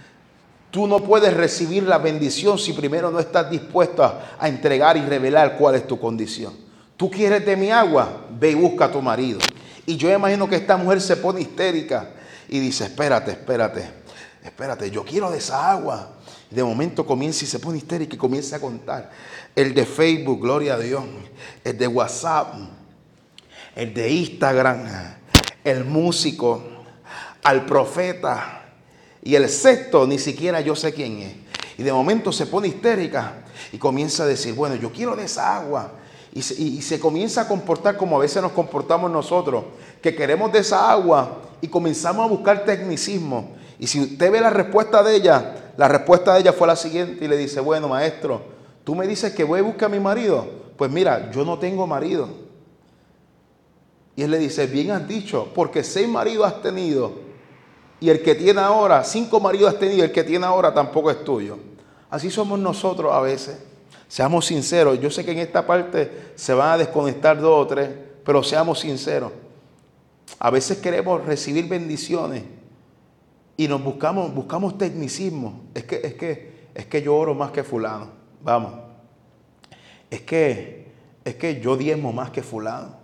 Tú 0.74 0.88
no 0.88 1.02
puedes 1.02 1.32
recibir 1.32 1.84
la 1.84 2.00
bendición 2.00 2.58
si 2.58 2.74
primero 2.74 3.12
no 3.12 3.20
estás 3.20 3.48
dispuesto 3.48 4.04
a, 4.04 4.48
entregar 4.48 4.98
y 4.98 5.02
revelar 5.02 5.56
cuál 5.56 5.76
es 5.76 5.86
tu 5.86 6.00
condición. 6.00 6.52
Tú 6.98 7.12
quieres 7.12 7.46
de 7.46 7.56
mi 7.56 7.70
agua, 7.70 8.26
ve 8.32 8.50
y 8.50 8.56
busca 8.56 8.86
a 8.86 8.92
tu 8.92 9.00
marido. 9.00 9.38
Y 9.86 9.98
yo 9.98 10.12
imagino 10.14 10.48
que 10.48 10.56
esta 10.56 10.78
mujer 10.78 11.02
se 11.02 11.18
pone 11.18 11.42
histérica 11.42 12.10
y 12.48 12.60
dice, 12.60 12.86
espérate, 12.86 13.32
espérate, 13.32 13.90
espérate, 14.44 14.90
yo 14.90 15.04
quiero 15.04 15.32
de 15.32 15.40
esa 15.40 15.72
agua. 15.72 16.10
de 16.50 16.64
momento 16.64 17.06
comienza 17.06 17.44
y 17.46 17.48
se 17.48 17.60
pone 17.60 17.80
histérica 17.80 18.16
y 18.16 18.18
comienza 18.18 18.58
a 18.58 18.60
contar. 18.60 19.12
El 19.56 19.74
de 19.74 19.86
Facebook, 19.86 20.40
gloria 20.40 20.76
a 20.76 20.80
Dios. 20.80 21.04
El 21.64 21.78
de 21.78 21.88
WhatsApp. 21.88 22.54
El 23.76 23.94
de 23.94 24.10
Instagram. 24.10 24.86
El 25.64 25.84
músico. 25.86 26.64
Al 27.44 27.66
profeta 27.66 28.64
y 29.24 29.36
el 29.36 29.50
sexto 29.50 30.06
ni 30.06 30.20
siquiera 30.20 30.60
yo 30.62 30.76
sé 30.76 30.94
quién 30.94 31.20
es. 31.20 31.34
Y 31.78 31.84
de 31.84 31.94
momento 31.94 32.32
se 32.32 32.46
pone 32.46 32.68
histérica 32.68 33.46
y 33.72 33.78
comienza 33.78 34.24
a 34.24 34.26
decir, 34.28 34.54
bueno, 34.54 34.76
yo 34.76 34.92
quiero 34.92 35.16
de 35.16 35.26
esa 35.26 35.56
agua. 35.56 35.94
Y 36.34 36.42
se, 36.82 37.00
comienza 37.00 37.42
a 37.42 37.48
comportar 37.48 37.96
como 37.96 38.18
a 38.18 38.20
veces 38.20 38.42
nos 38.42 38.54
comportamos 38.54 39.12
nosotros, 39.12 39.66
que 40.02 40.16
queremos 40.16 40.52
de 40.52 40.60
esa 40.60 40.92
agua 40.92 41.42
y 41.62 41.68
comenzamos 41.68 42.26
a 42.26 42.28
buscar 42.28 42.66
tecnicismo. 42.66 43.52
Y 43.78 43.86
si 43.86 44.02
usted 44.02 44.32
ve 44.32 44.42
la 44.42 44.50
respuesta 44.50 45.04
de 45.04 45.16
ella, 45.16 45.74
la 45.78 45.88
respuesta 45.88 46.34
de 46.34 46.42
ella 46.42 46.54
fue 46.54 46.68
la 46.68 46.76
siguiente 46.76 47.24
y 47.24 47.28
le 47.28 47.38
dice, 47.38 47.60
bueno, 47.60 47.88
maestro, 47.88 48.42
tú 48.84 48.96
me 48.96 49.08
dices 49.08 49.34
que 49.34 49.44
voy 49.44 49.60
a 49.60 49.64
buscar 49.64 49.86
a 49.86 49.90
mi 49.90 50.00
marido. 50.00 50.46
Pues 50.76 50.90
mira, 50.90 51.30
yo 51.32 51.46
no 51.46 51.60
tengo 51.60 51.86
marido. 51.86 52.28
Y 54.16 54.24
él 54.24 54.32
le 54.32 54.40
dice, 54.40 54.66
bien 54.66 54.90
has 54.90 55.08
dicho, 55.08 55.52
porque 55.54 55.84
seis 55.84 56.08
maridos 56.08 56.48
has 56.48 56.62
tenido 56.64 57.24
y 58.04 58.10
el 58.10 58.22
que 58.22 58.36
tiene 58.36 58.60
ahora, 58.60 59.02
cinco 59.06 59.40
maridos 59.40 59.72
has 59.72 59.80
tenido 59.80 60.04
el 60.04 60.12
que 60.12 60.26
tiene 60.26 60.46
ahora 60.46 60.74
tampoco 60.74 61.10
es 61.10 61.24
tuyo. 61.24 61.58
Así 62.10 62.30
somos 62.30 62.60
nosotros 62.60 63.14
a 63.14 63.22
veces. 63.22 63.58
Seamos 64.14 64.46
sinceros. 64.46 65.02
Yo 65.02 65.10
sé 65.10 65.26
que 65.26 65.32
en 65.32 65.40
esta 65.40 65.66
parte 65.66 66.34
se 66.36 66.54
van 66.54 66.74
a 66.74 66.78
desconectar 66.78 67.42
dos 67.42 67.66
o 67.66 67.66
tres, 67.66 67.90
pero 68.24 68.44
seamos 68.44 68.80
sinceros. 68.80 69.32
A 70.38 70.52
veces 70.52 70.78
queremos 70.78 71.26
recibir 71.26 71.68
bendiciones 71.68 72.44
y 73.58 73.68
nos 73.68 73.84
buscamos, 73.84 74.32
buscamos 74.32 74.78
tecnicismo. 74.78 75.64
Es 75.74 75.86
que, 75.86 76.02
es 76.04 76.14
que, 76.14 76.68
es 76.76 76.86
que 76.86 77.02
yo 77.02 77.16
oro 77.16 77.34
más 77.34 77.50
que 77.50 77.64
fulano. 77.64 78.10
Vamos. 78.44 78.74
Es 80.12 80.22
que, 80.22 80.92
es 81.26 81.34
que 81.34 81.60
yo 81.60 81.76
diezmo 81.76 82.14
más 82.14 82.30
que 82.30 82.44
fulano. 82.44 82.96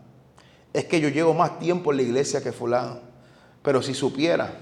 Es 0.74 0.86
que 0.86 1.02
yo 1.02 1.10
llevo 1.10 1.34
más 1.34 1.58
tiempo 1.58 1.89
en 1.89 1.98
la 1.98 2.04
iglesia 2.04 2.43
que 2.43 2.52
fulano. 2.52 3.00
Pero 3.63 3.82
si 3.82 3.95
supiera 3.95 4.60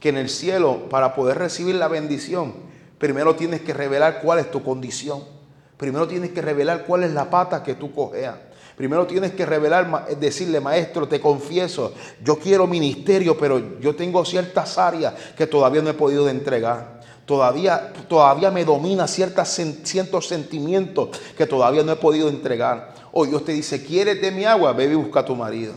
que 0.00 0.08
en 0.08 0.16
el 0.16 0.30
cielo, 0.30 0.88
para 0.90 1.14
poder 1.14 1.38
recibir 1.38 1.76
la 1.76 1.86
bendición, 1.86 2.54
primero 2.98 3.36
tienes 3.36 3.60
que 3.60 3.72
revelar 3.72 4.20
cuál 4.20 4.40
es 4.40 4.50
tu 4.50 4.64
condición. 4.64 5.35
Primero 5.76 6.08
tienes 6.08 6.30
que 6.30 6.40
revelar 6.40 6.84
cuál 6.86 7.04
es 7.04 7.12
la 7.12 7.28
pata 7.28 7.62
que 7.62 7.74
tú 7.74 7.92
cojeas. 7.92 8.36
Primero 8.76 9.06
tienes 9.06 9.32
que 9.32 9.46
revelar, 9.46 10.06
decirle, 10.18 10.60
maestro, 10.60 11.08
te 11.08 11.18
confieso, 11.18 11.94
yo 12.22 12.38
quiero 12.38 12.66
ministerio, 12.66 13.36
pero 13.38 13.80
yo 13.80 13.96
tengo 13.96 14.22
ciertas 14.24 14.76
áreas 14.76 15.14
que 15.34 15.46
todavía 15.46 15.80
no 15.80 15.88
he 15.88 15.94
podido 15.94 16.28
entregar. 16.28 17.00
Todavía, 17.24 17.92
todavía 18.06 18.50
me 18.50 18.64
domina 18.64 19.08
ciertos 19.08 20.26
sentimientos 20.26 21.08
que 21.36 21.46
todavía 21.46 21.82
no 21.82 21.92
he 21.92 21.96
podido 21.96 22.28
entregar. 22.28 22.94
O 23.12 23.24
Dios 23.24 23.44
te 23.44 23.52
dice, 23.52 23.82
¿quieres 23.82 24.20
de 24.20 24.30
mi 24.30 24.44
agua? 24.44 24.74
Ve 24.74 24.84
y 24.84 24.94
busca 24.94 25.20
a 25.20 25.24
tu 25.24 25.34
marido. 25.34 25.72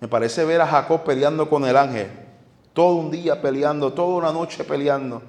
Me 0.00 0.08
parece 0.08 0.44
ver 0.44 0.62
a 0.62 0.66
Jacob 0.66 1.04
peleando 1.04 1.48
con 1.48 1.64
el 1.66 1.76
ángel. 1.76 2.10
Todo 2.72 2.94
un 2.94 3.10
día 3.10 3.40
peleando, 3.40 3.92
toda 3.92 4.16
una 4.16 4.32
noche 4.32 4.64
peleando. 4.64 5.22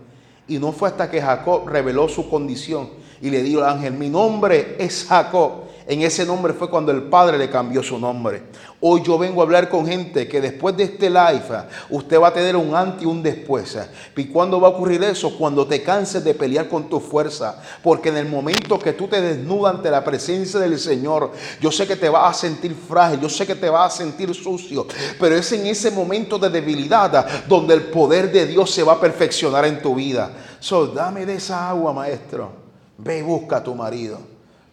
Y 0.47 0.59
no 0.59 0.71
fue 0.71 0.89
hasta 0.89 1.09
que 1.09 1.21
Jacob 1.21 1.67
reveló 1.67 2.07
su 2.07 2.29
condición 2.29 2.89
y 3.21 3.29
le 3.29 3.43
dijo 3.43 3.63
al 3.63 3.77
ángel, 3.77 3.93
mi 3.93 4.09
nombre 4.09 4.75
es 4.79 5.05
Jacob. 5.07 5.67
En 5.87 6.01
ese 6.01 6.25
nombre 6.25 6.51
fue 6.51 6.69
cuando 6.69 6.91
el 6.91 7.03
Padre 7.03 7.37
le 7.37 7.49
cambió 7.49 7.81
su 7.81 7.97
nombre. 7.97 8.43
Hoy 8.81 9.01
yo 9.03 9.17
vengo 9.17 9.39
a 9.39 9.45
hablar 9.45 9.69
con 9.69 9.87
gente 9.87 10.27
que 10.27 10.41
después 10.41 10.75
de 10.75 10.83
este 10.83 11.09
live, 11.09 11.41
usted 11.89 12.19
va 12.19 12.27
a 12.27 12.33
tener 12.33 12.57
un 12.57 12.75
antes 12.75 13.03
y 13.03 13.05
un 13.05 13.23
después. 13.23 13.77
¿Y 14.17 14.25
cuándo 14.25 14.59
va 14.59 14.67
a 14.67 14.71
ocurrir 14.71 15.01
eso? 15.03 15.37
Cuando 15.37 15.65
te 15.65 15.81
canses 15.81 16.25
de 16.25 16.33
pelear 16.33 16.67
con 16.67 16.89
tu 16.89 16.99
fuerza. 16.99 17.63
Porque 17.81 18.09
en 18.09 18.17
el 18.17 18.27
momento 18.27 18.77
que 18.77 18.91
tú 18.91 19.07
te 19.07 19.21
desnudas 19.21 19.75
ante 19.75 19.89
la 19.89 20.03
presencia 20.03 20.59
del 20.59 20.77
Señor, 20.77 21.31
yo 21.61 21.71
sé 21.71 21.87
que 21.87 21.95
te 21.95 22.09
vas 22.09 22.35
a 22.35 22.39
sentir 22.39 22.75
frágil, 22.75 23.21
yo 23.21 23.29
sé 23.29 23.47
que 23.47 23.55
te 23.55 23.69
vas 23.69 23.93
a 23.93 23.97
sentir 23.97 24.35
sucio. 24.35 24.85
Pero 25.17 25.37
es 25.37 25.49
en 25.53 25.67
ese 25.67 25.89
momento 25.89 26.37
de 26.37 26.49
debilidad 26.49 27.47
donde 27.47 27.73
el 27.73 27.83
poder 27.83 28.29
de 28.29 28.45
Dios 28.45 28.71
se 28.71 28.83
va 28.83 28.93
a 28.93 28.99
perfeccionar 28.99 29.63
en 29.63 29.81
tu 29.81 29.95
vida. 29.95 30.33
So, 30.59 30.87
dame 30.87 31.25
de 31.25 31.35
esa 31.35 31.69
agua, 31.69 31.93
maestro. 31.93 32.66
Ve 32.97 33.19
y 33.19 33.21
busca 33.21 33.57
a 33.57 33.63
tu 33.63 33.75
marido. 33.75 34.19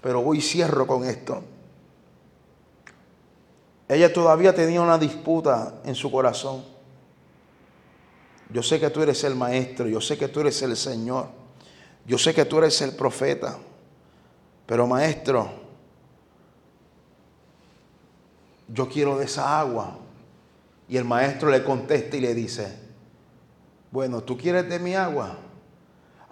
Pero 0.01 0.23
voy 0.23 0.41
cierro 0.41 0.87
con 0.87 1.05
esto. 1.05 1.43
Ella 3.89 4.13
todavía 4.13 4.55
tenía 4.55 4.81
una 4.81 4.99
disputa 4.99 5.81
en 5.85 5.95
su 5.95 6.11
corazón. 6.11 6.65
Yo 8.51 8.63
sé 8.63 8.79
que 8.81 8.91
tú 8.91 9.03
eres 9.03 9.25
el 9.25 9.35
maestro, 9.35 9.87
yo 9.89 10.01
sé 10.01 10.17
que 10.17 10.29
tú 10.29 10.41
eres 10.41 10.61
el 10.63 10.77
Señor, 10.77 11.29
yo 12.07 12.19
sé 12.19 12.35
que 12.35 12.45
tú 12.45 12.59
eres 12.59 12.81
el 12.83 12.95
profeta, 12.95 13.59
pero 14.67 14.87
maestro, 14.87 15.51
yo 18.69 18.89
quiero 18.89 19.19
de 19.19 19.25
esa 19.25 19.59
agua. 19.59 19.99
Y 20.89 20.97
el 20.97 21.05
maestro 21.05 21.51
le 21.51 21.65
contesta 21.65 22.17
y 22.17 22.21
le 22.21 22.35
dice, 22.35 22.79
bueno, 23.91 24.23
¿tú 24.23 24.37
quieres 24.37 24.69
de 24.69 24.79
mi 24.79 24.95
agua? 24.95 25.37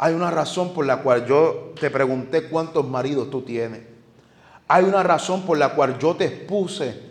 Hay 0.05 0.15
una 0.15 0.33
razón 0.33 0.75
por 0.75 0.85
la 0.85 0.97
cual 0.97 1.27
yo 1.27 1.75
te 1.79 1.89
pregunté 1.89 2.49
cuántos 2.49 2.85
maridos 2.85 3.31
tú 3.31 3.43
tienes. 3.43 3.83
Hay 4.67 4.83
una 4.83 5.05
razón 5.05 5.43
por 5.43 5.57
la 5.57 5.77
cual 5.77 5.97
yo 6.01 6.17
te 6.17 6.25
expuse 6.25 7.03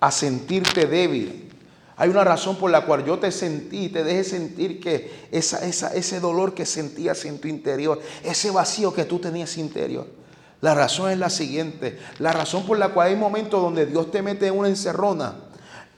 a 0.00 0.10
sentirte 0.10 0.86
débil. 0.86 1.50
Hay 1.94 2.08
una 2.08 2.24
razón 2.24 2.56
por 2.56 2.70
la 2.70 2.86
cual 2.86 3.04
yo 3.04 3.18
te 3.18 3.30
sentí, 3.30 3.90
te 3.90 4.02
dejé 4.02 4.24
sentir 4.24 4.80
que 4.80 5.26
esa, 5.30 5.58
ese 5.66 6.18
dolor 6.18 6.54
que 6.54 6.64
sentías 6.64 7.22
en 7.26 7.38
tu 7.38 7.48
interior, 7.48 8.00
ese 8.24 8.50
vacío 8.50 8.94
que 8.94 9.04
tú 9.04 9.18
tenías 9.18 9.58
interior. 9.58 10.06
La 10.62 10.74
razón 10.74 11.10
es 11.10 11.18
la 11.18 11.28
siguiente. 11.28 11.98
La 12.18 12.32
razón 12.32 12.64
por 12.64 12.78
la 12.78 12.94
cual 12.94 13.08
hay 13.08 13.16
momentos 13.16 13.60
donde 13.60 13.84
Dios 13.84 14.10
te 14.10 14.22
mete 14.22 14.46
en 14.46 14.56
una 14.56 14.68
encerrona 14.68 15.34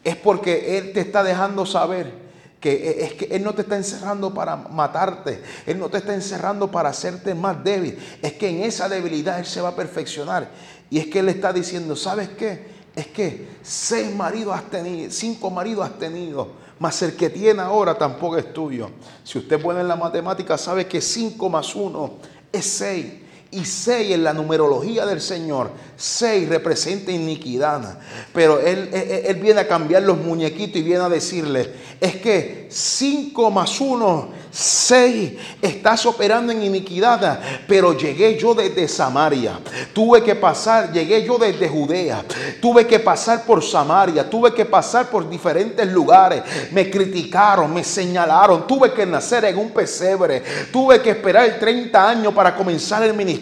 es 0.02 0.16
porque 0.16 0.78
Él 0.78 0.92
te 0.92 0.98
está 0.98 1.22
dejando 1.22 1.64
saber 1.64 2.27
que 2.60 2.72
e, 2.72 3.04
es 3.04 3.12
que 3.14 3.24
Él 3.26 3.42
no 3.42 3.54
te 3.54 3.62
está 3.62 3.76
encerrando 3.76 4.32
para 4.32 4.56
matarte, 4.56 5.42
Él 5.66 5.78
no 5.78 5.88
te 5.88 5.98
está 5.98 6.14
encerrando 6.14 6.70
para 6.70 6.90
hacerte 6.90 7.34
más 7.34 7.62
débil, 7.62 7.98
es 8.22 8.32
que 8.34 8.48
en 8.48 8.62
esa 8.62 8.88
debilidad 8.88 9.38
Él 9.38 9.46
se 9.46 9.60
va 9.60 9.70
a 9.70 9.76
perfeccionar. 9.76 10.48
Y 10.90 10.98
es 10.98 11.06
que 11.06 11.20
Él 11.20 11.28
está 11.28 11.52
diciendo, 11.52 11.94
¿sabes 11.96 12.30
qué? 12.30 12.78
Es 12.96 13.06
que 13.06 13.46
seis 13.62 14.14
maridos 14.14 14.56
has 14.56 14.70
tenido, 14.70 15.10
cinco 15.10 15.50
maridos 15.50 15.86
has 15.86 15.98
tenido, 15.98 16.48
mas 16.78 17.00
el 17.02 17.14
que 17.14 17.30
tiene 17.30 17.62
ahora 17.62 17.96
tampoco 17.96 18.38
es 18.38 18.52
tuyo. 18.52 18.90
Si 19.22 19.38
usted 19.38 19.60
pone 19.60 19.80
en 19.80 19.88
la 19.88 19.96
matemática, 19.96 20.56
sabe 20.58 20.86
que 20.86 21.00
cinco 21.00 21.48
más 21.48 21.74
uno 21.74 22.14
es 22.52 22.64
seis. 22.64 23.06
Y 23.50 23.64
seis 23.64 24.12
en 24.12 24.24
la 24.24 24.34
numerología 24.34 25.06
del 25.06 25.22
Señor, 25.22 25.70
seis 25.96 26.48
representa 26.48 27.10
iniquidad. 27.10 27.98
Pero 28.34 28.60
él, 28.60 28.90
él, 28.92 29.36
viene 29.36 29.60
a 29.60 29.68
cambiar 29.68 30.02
los 30.02 30.18
muñequitos 30.18 30.76
y 30.76 30.82
viene 30.82 31.04
a 31.04 31.08
decirle, 31.08 31.72
es 31.98 32.16
que 32.16 32.68
cinco 32.70 33.50
más 33.50 33.80
uno 33.80 34.28
6 34.50 35.32
estás 35.60 36.06
operando 36.06 36.52
en 36.52 36.62
iniquidad, 36.62 37.40
pero 37.66 37.96
llegué 37.96 38.38
yo 38.38 38.54
desde 38.54 38.88
Samaria. 38.88 39.58
Tuve 39.92 40.22
que 40.22 40.34
pasar, 40.34 40.92
llegué 40.92 41.24
yo 41.24 41.38
desde 41.38 41.68
Judea. 41.68 42.24
Tuve 42.60 42.86
que 42.86 42.98
pasar 42.98 43.44
por 43.44 43.62
Samaria, 43.62 44.28
tuve 44.28 44.52
que 44.54 44.64
pasar 44.64 45.10
por 45.10 45.28
diferentes 45.28 45.86
lugares. 45.86 46.42
Me 46.72 46.90
criticaron, 46.90 47.72
me 47.72 47.84
señalaron. 47.84 48.66
Tuve 48.66 48.92
que 48.92 49.04
nacer 49.04 49.44
en 49.44 49.58
un 49.58 49.70
pesebre. 49.70 50.42
Tuve 50.72 51.00
que 51.00 51.10
esperar 51.10 51.58
30 51.58 52.08
años 52.08 52.34
para 52.34 52.54
comenzar 52.54 53.02
el 53.02 53.14
ministerio. 53.14 53.37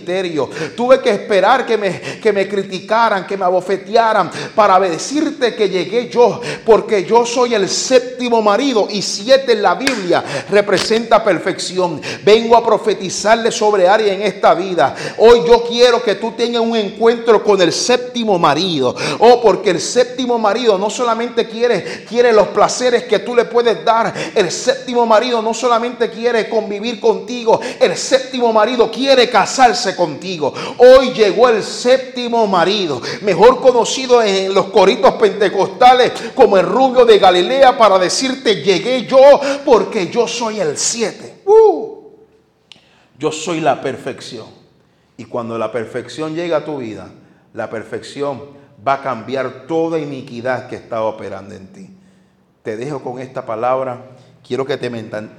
Tuve 0.76 1.00
que 1.00 1.10
esperar 1.10 1.66
que 1.66 1.76
me, 1.78 2.00
que 2.22 2.32
me 2.32 2.48
criticaran, 2.48 3.26
que 3.26 3.36
me 3.36 3.44
abofetearan 3.44 4.30
para 4.54 4.78
decirte 4.80 5.54
que 5.54 5.68
llegué 5.68 6.08
yo, 6.08 6.40
porque 6.64 7.04
yo 7.04 7.24
soy 7.24 7.54
el 7.54 7.68
séptimo 7.68 8.42
marido 8.42 8.88
y 8.90 9.02
siete 9.02 9.52
en 9.52 9.62
la 9.62 9.74
Biblia 9.74 10.24
representa 10.50 11.22
perfección. 11.22 12.00
Vengo 12.24 12.56
a 12.56 12.64
profetizarle 12.64 13.50
sobre 13.50 13.88
área 13.88 14.12
en 14.12 14.22
esta 14.22 14.54
vida. 14.54 14.94
Hoy 15.18 15.42
yo 15.46 15.64
quiero 15.64 16.02
que 16.02 16.16
tú 16.16 16.32
tengas 16.32 16.62
un 16.62 16.76
encuentro 16.76 17.42
con 17.42 17.60
el 17.60 17.72
séptimo 17.72 18.38
marido. 18.38 18.94
Oh, 19.18 19.40
porque 19.40 19.70
el 19.70 19.80
séptimo 19.80 20.38
marido 20.38 20.78
no 20.78 20.90
solamente 20.90 21.46
quiere, 21.46 22.04
quiere 22.08 22.32
los 22.32 22.48
placeres 22.48 23.04
que 23.04 23.20
tú 23.20 23.34
le 23.34 23.44
puedes 23.44 23.84
dar. 23.84 24.12
El 24.34 24.50
séptimo 24.50 25.06
marido 25.06 25.42
no 25.42 25.54
solamente 25.54 26.10
quiere 26.10 26.48
convivir 26.48 27.00
contigo. 27.00 27.60
El 27.80 27.96
séptimo 27.96 28.52
marido 28.52 28.90
quiere 28.90 29.28
casarse 29.28 29.85
contigo. 29.94 30.52
Hoy 30.78 31.12
llegó 31.12 31.48
el 31.48 31.62
séptimo 31.62 32.46
marido, 32.46 33.00
mejor 33.22 33.60
conocido 33.60 34.22
en 34.22 34.54
los 34.54 34.66
coritos 34.66 35.14
pentecostales 35.14 36.12
como 36.34 36.56
el 36.56 36.66
rubio 36.66 37.04
de 37.04 37.18
Galilea 37.18 37.76
para 37.76 37.98
decirte 37.98 38.62
llegué 38.62 39.06
yo 39.06 39.18
porque 39.64 40.08
yo 40.08 40.26
soy 40.26 40.60
el 40.60 40.76
siete. 40.76 41.42
Uh. 41.44 41.96
Yo 43.18 43.30
soy 43.30 43.60
la 43.60 43.80
perfección. 43.80 44.46
Y 45.16 45.24
cuando 45.24 45.56
la 45.58 45.72
perfección 45.72 46.34
llega 46.34 46.58
a 46.58 46.64
tu 46.64 46.78
vida, 46.78 47.10
la 47.54 47.70
perfección 47.70 48.42
va 48.86 48.94
a 48.94 49.02
cambiar 49.02 49.66
toda 49.66 49.98
iniquidad 49.98 50.68
que 50.68 50.76
está 50.76 51.02
operando 51.02 51.54
en 51.54 51.72
ti. 51.72 51.90
Te 52.62 52.76
dejo 52.76 53.02
con 53.02 53.18
esta 53.18 53.46
palabra. 53.46 54.10
Quiero 54.46 54.66
que 54.66 54.76
te, 54.76 54.90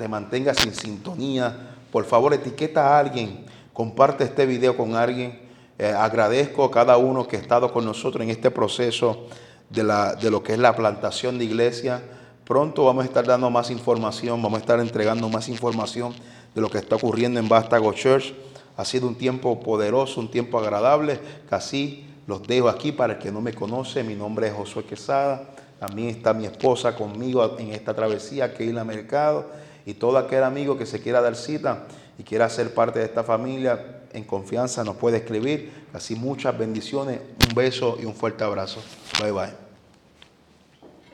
mantengas 0.07 0.65
en 0.65 0.73
sintonía. 0.73 1.75
Por 1.91 2.05
favor, 2.05 2.33
etiqueta 2.33 2.87
a 2.87 2.99
alguien. 2.99 3.45
Comparte 3.77 4.23
este 4.23 4.47
video 4.47 4.75
con 4.75 4.95
alguien. 4.95 5.37
Eh, 5.77 5.85
agradezco 5.85 6.63
a 6.63 6.71
cada 6.71 6.97
uno 6.97 7.27
que 7.27 7.37
ha 7.37 7.39
estado 7.39 7.71
con 7.71 7.85
nosotros 7.85 8.23
en 8.23 8.31
este 8.31 8.49
proceso 8.49 9.27
de, 9.69 9.83
la, 9.83 10.15
de 10.15 10.31
lo 10.31 10.41
que 10.41 10.53
es 10.53 10.57
la 10.57 10.75
plantación 10.75 11.37
de 11.37 11.45
iglesia. 11.45 12.01
Pronto 12.43 12.85
vamos 12.85 13.03
a 13.03 13.07
estar 13.07 13.27
dando 13.27 13.51
más 13.51 13.69
información, 13.69 14.41
vamos 14.41 14.57
a 14.57 14.61
estar 14.61 14.79
entregando 14.79 15.29
más 15.29 15.47
información 15.47 16.15
de 16.55 16.61
lo 16.61 16.71
que 16.71 16.79
está 16.79 16.95
ocurriendo 16.95 17.39
en 17.39 17.47
Vástago 17.47 17.93
Church. 17.93 18.33
Ha 18.77 18.83
sido 18.83 19.07
un 19.07 19.13
tiempo 19.13 19.59
poderoso, 19.59 20.21
un 20.21 20.31
tiempo 20.31 20.57
agradable, 20.57 21.19
casi 21.47 22.03
los 22.25 22.41
dejo 22.47 22.69
aquí 22.69 22.91
para 22.91 23.13
el 23.13 23.19
que 23.19 23.31
no 23.31 23.41
me 23.41 23.53
conoce. 23.53 24.03
Mi 24.03 24.15
nombre 24.15 24.47
es 24.47 24.53
Josué 24.55 24.85
Quesada. 24.85 25.51
También 25.79 26.09
está 26.09 26.33
mi 26.33 26.47
esposa 26.47 26.95
conmigo 26.95 27.55
en 27.59 27.73
esta 27.73 27.93
travesía, 27.93 28.55
Keila 28.55 28.83
Mercado. 28.83 29.45
Y 29.85 29.93
todo 29.93 30.17
aquel 30.17 30.43
amigo 30.43 30.79
que 30.79 30.87
se 30.87 30.99
quiera 30.99 31.21
dar 31.21 31.35
cita 31.35 31.85
y 32.17 32.23
quiera 32.23 32.49
ser 32.49 32.73
parte 32.73 32.99
de 32.99 33.05
esta 33.05 33.23
familia, 33.23 34.01
en 34.13 34.23
confianza 34.23 34.83
nos 34.83 34.95
puede 34.95 35.17
escribir. 35.17 35.87
Así 35.93 36.15
muchas 36.15 36.57
bendiciones, 36.57 37.19
un 37.47 37.55
beso 37.55 37.97
y 38.01 38.05
un 38.05 38.15
fuerte 38.15 38.43
abrazo. 38.43 38.81
Bye 39.21 39.31
bye. 39.31 39.66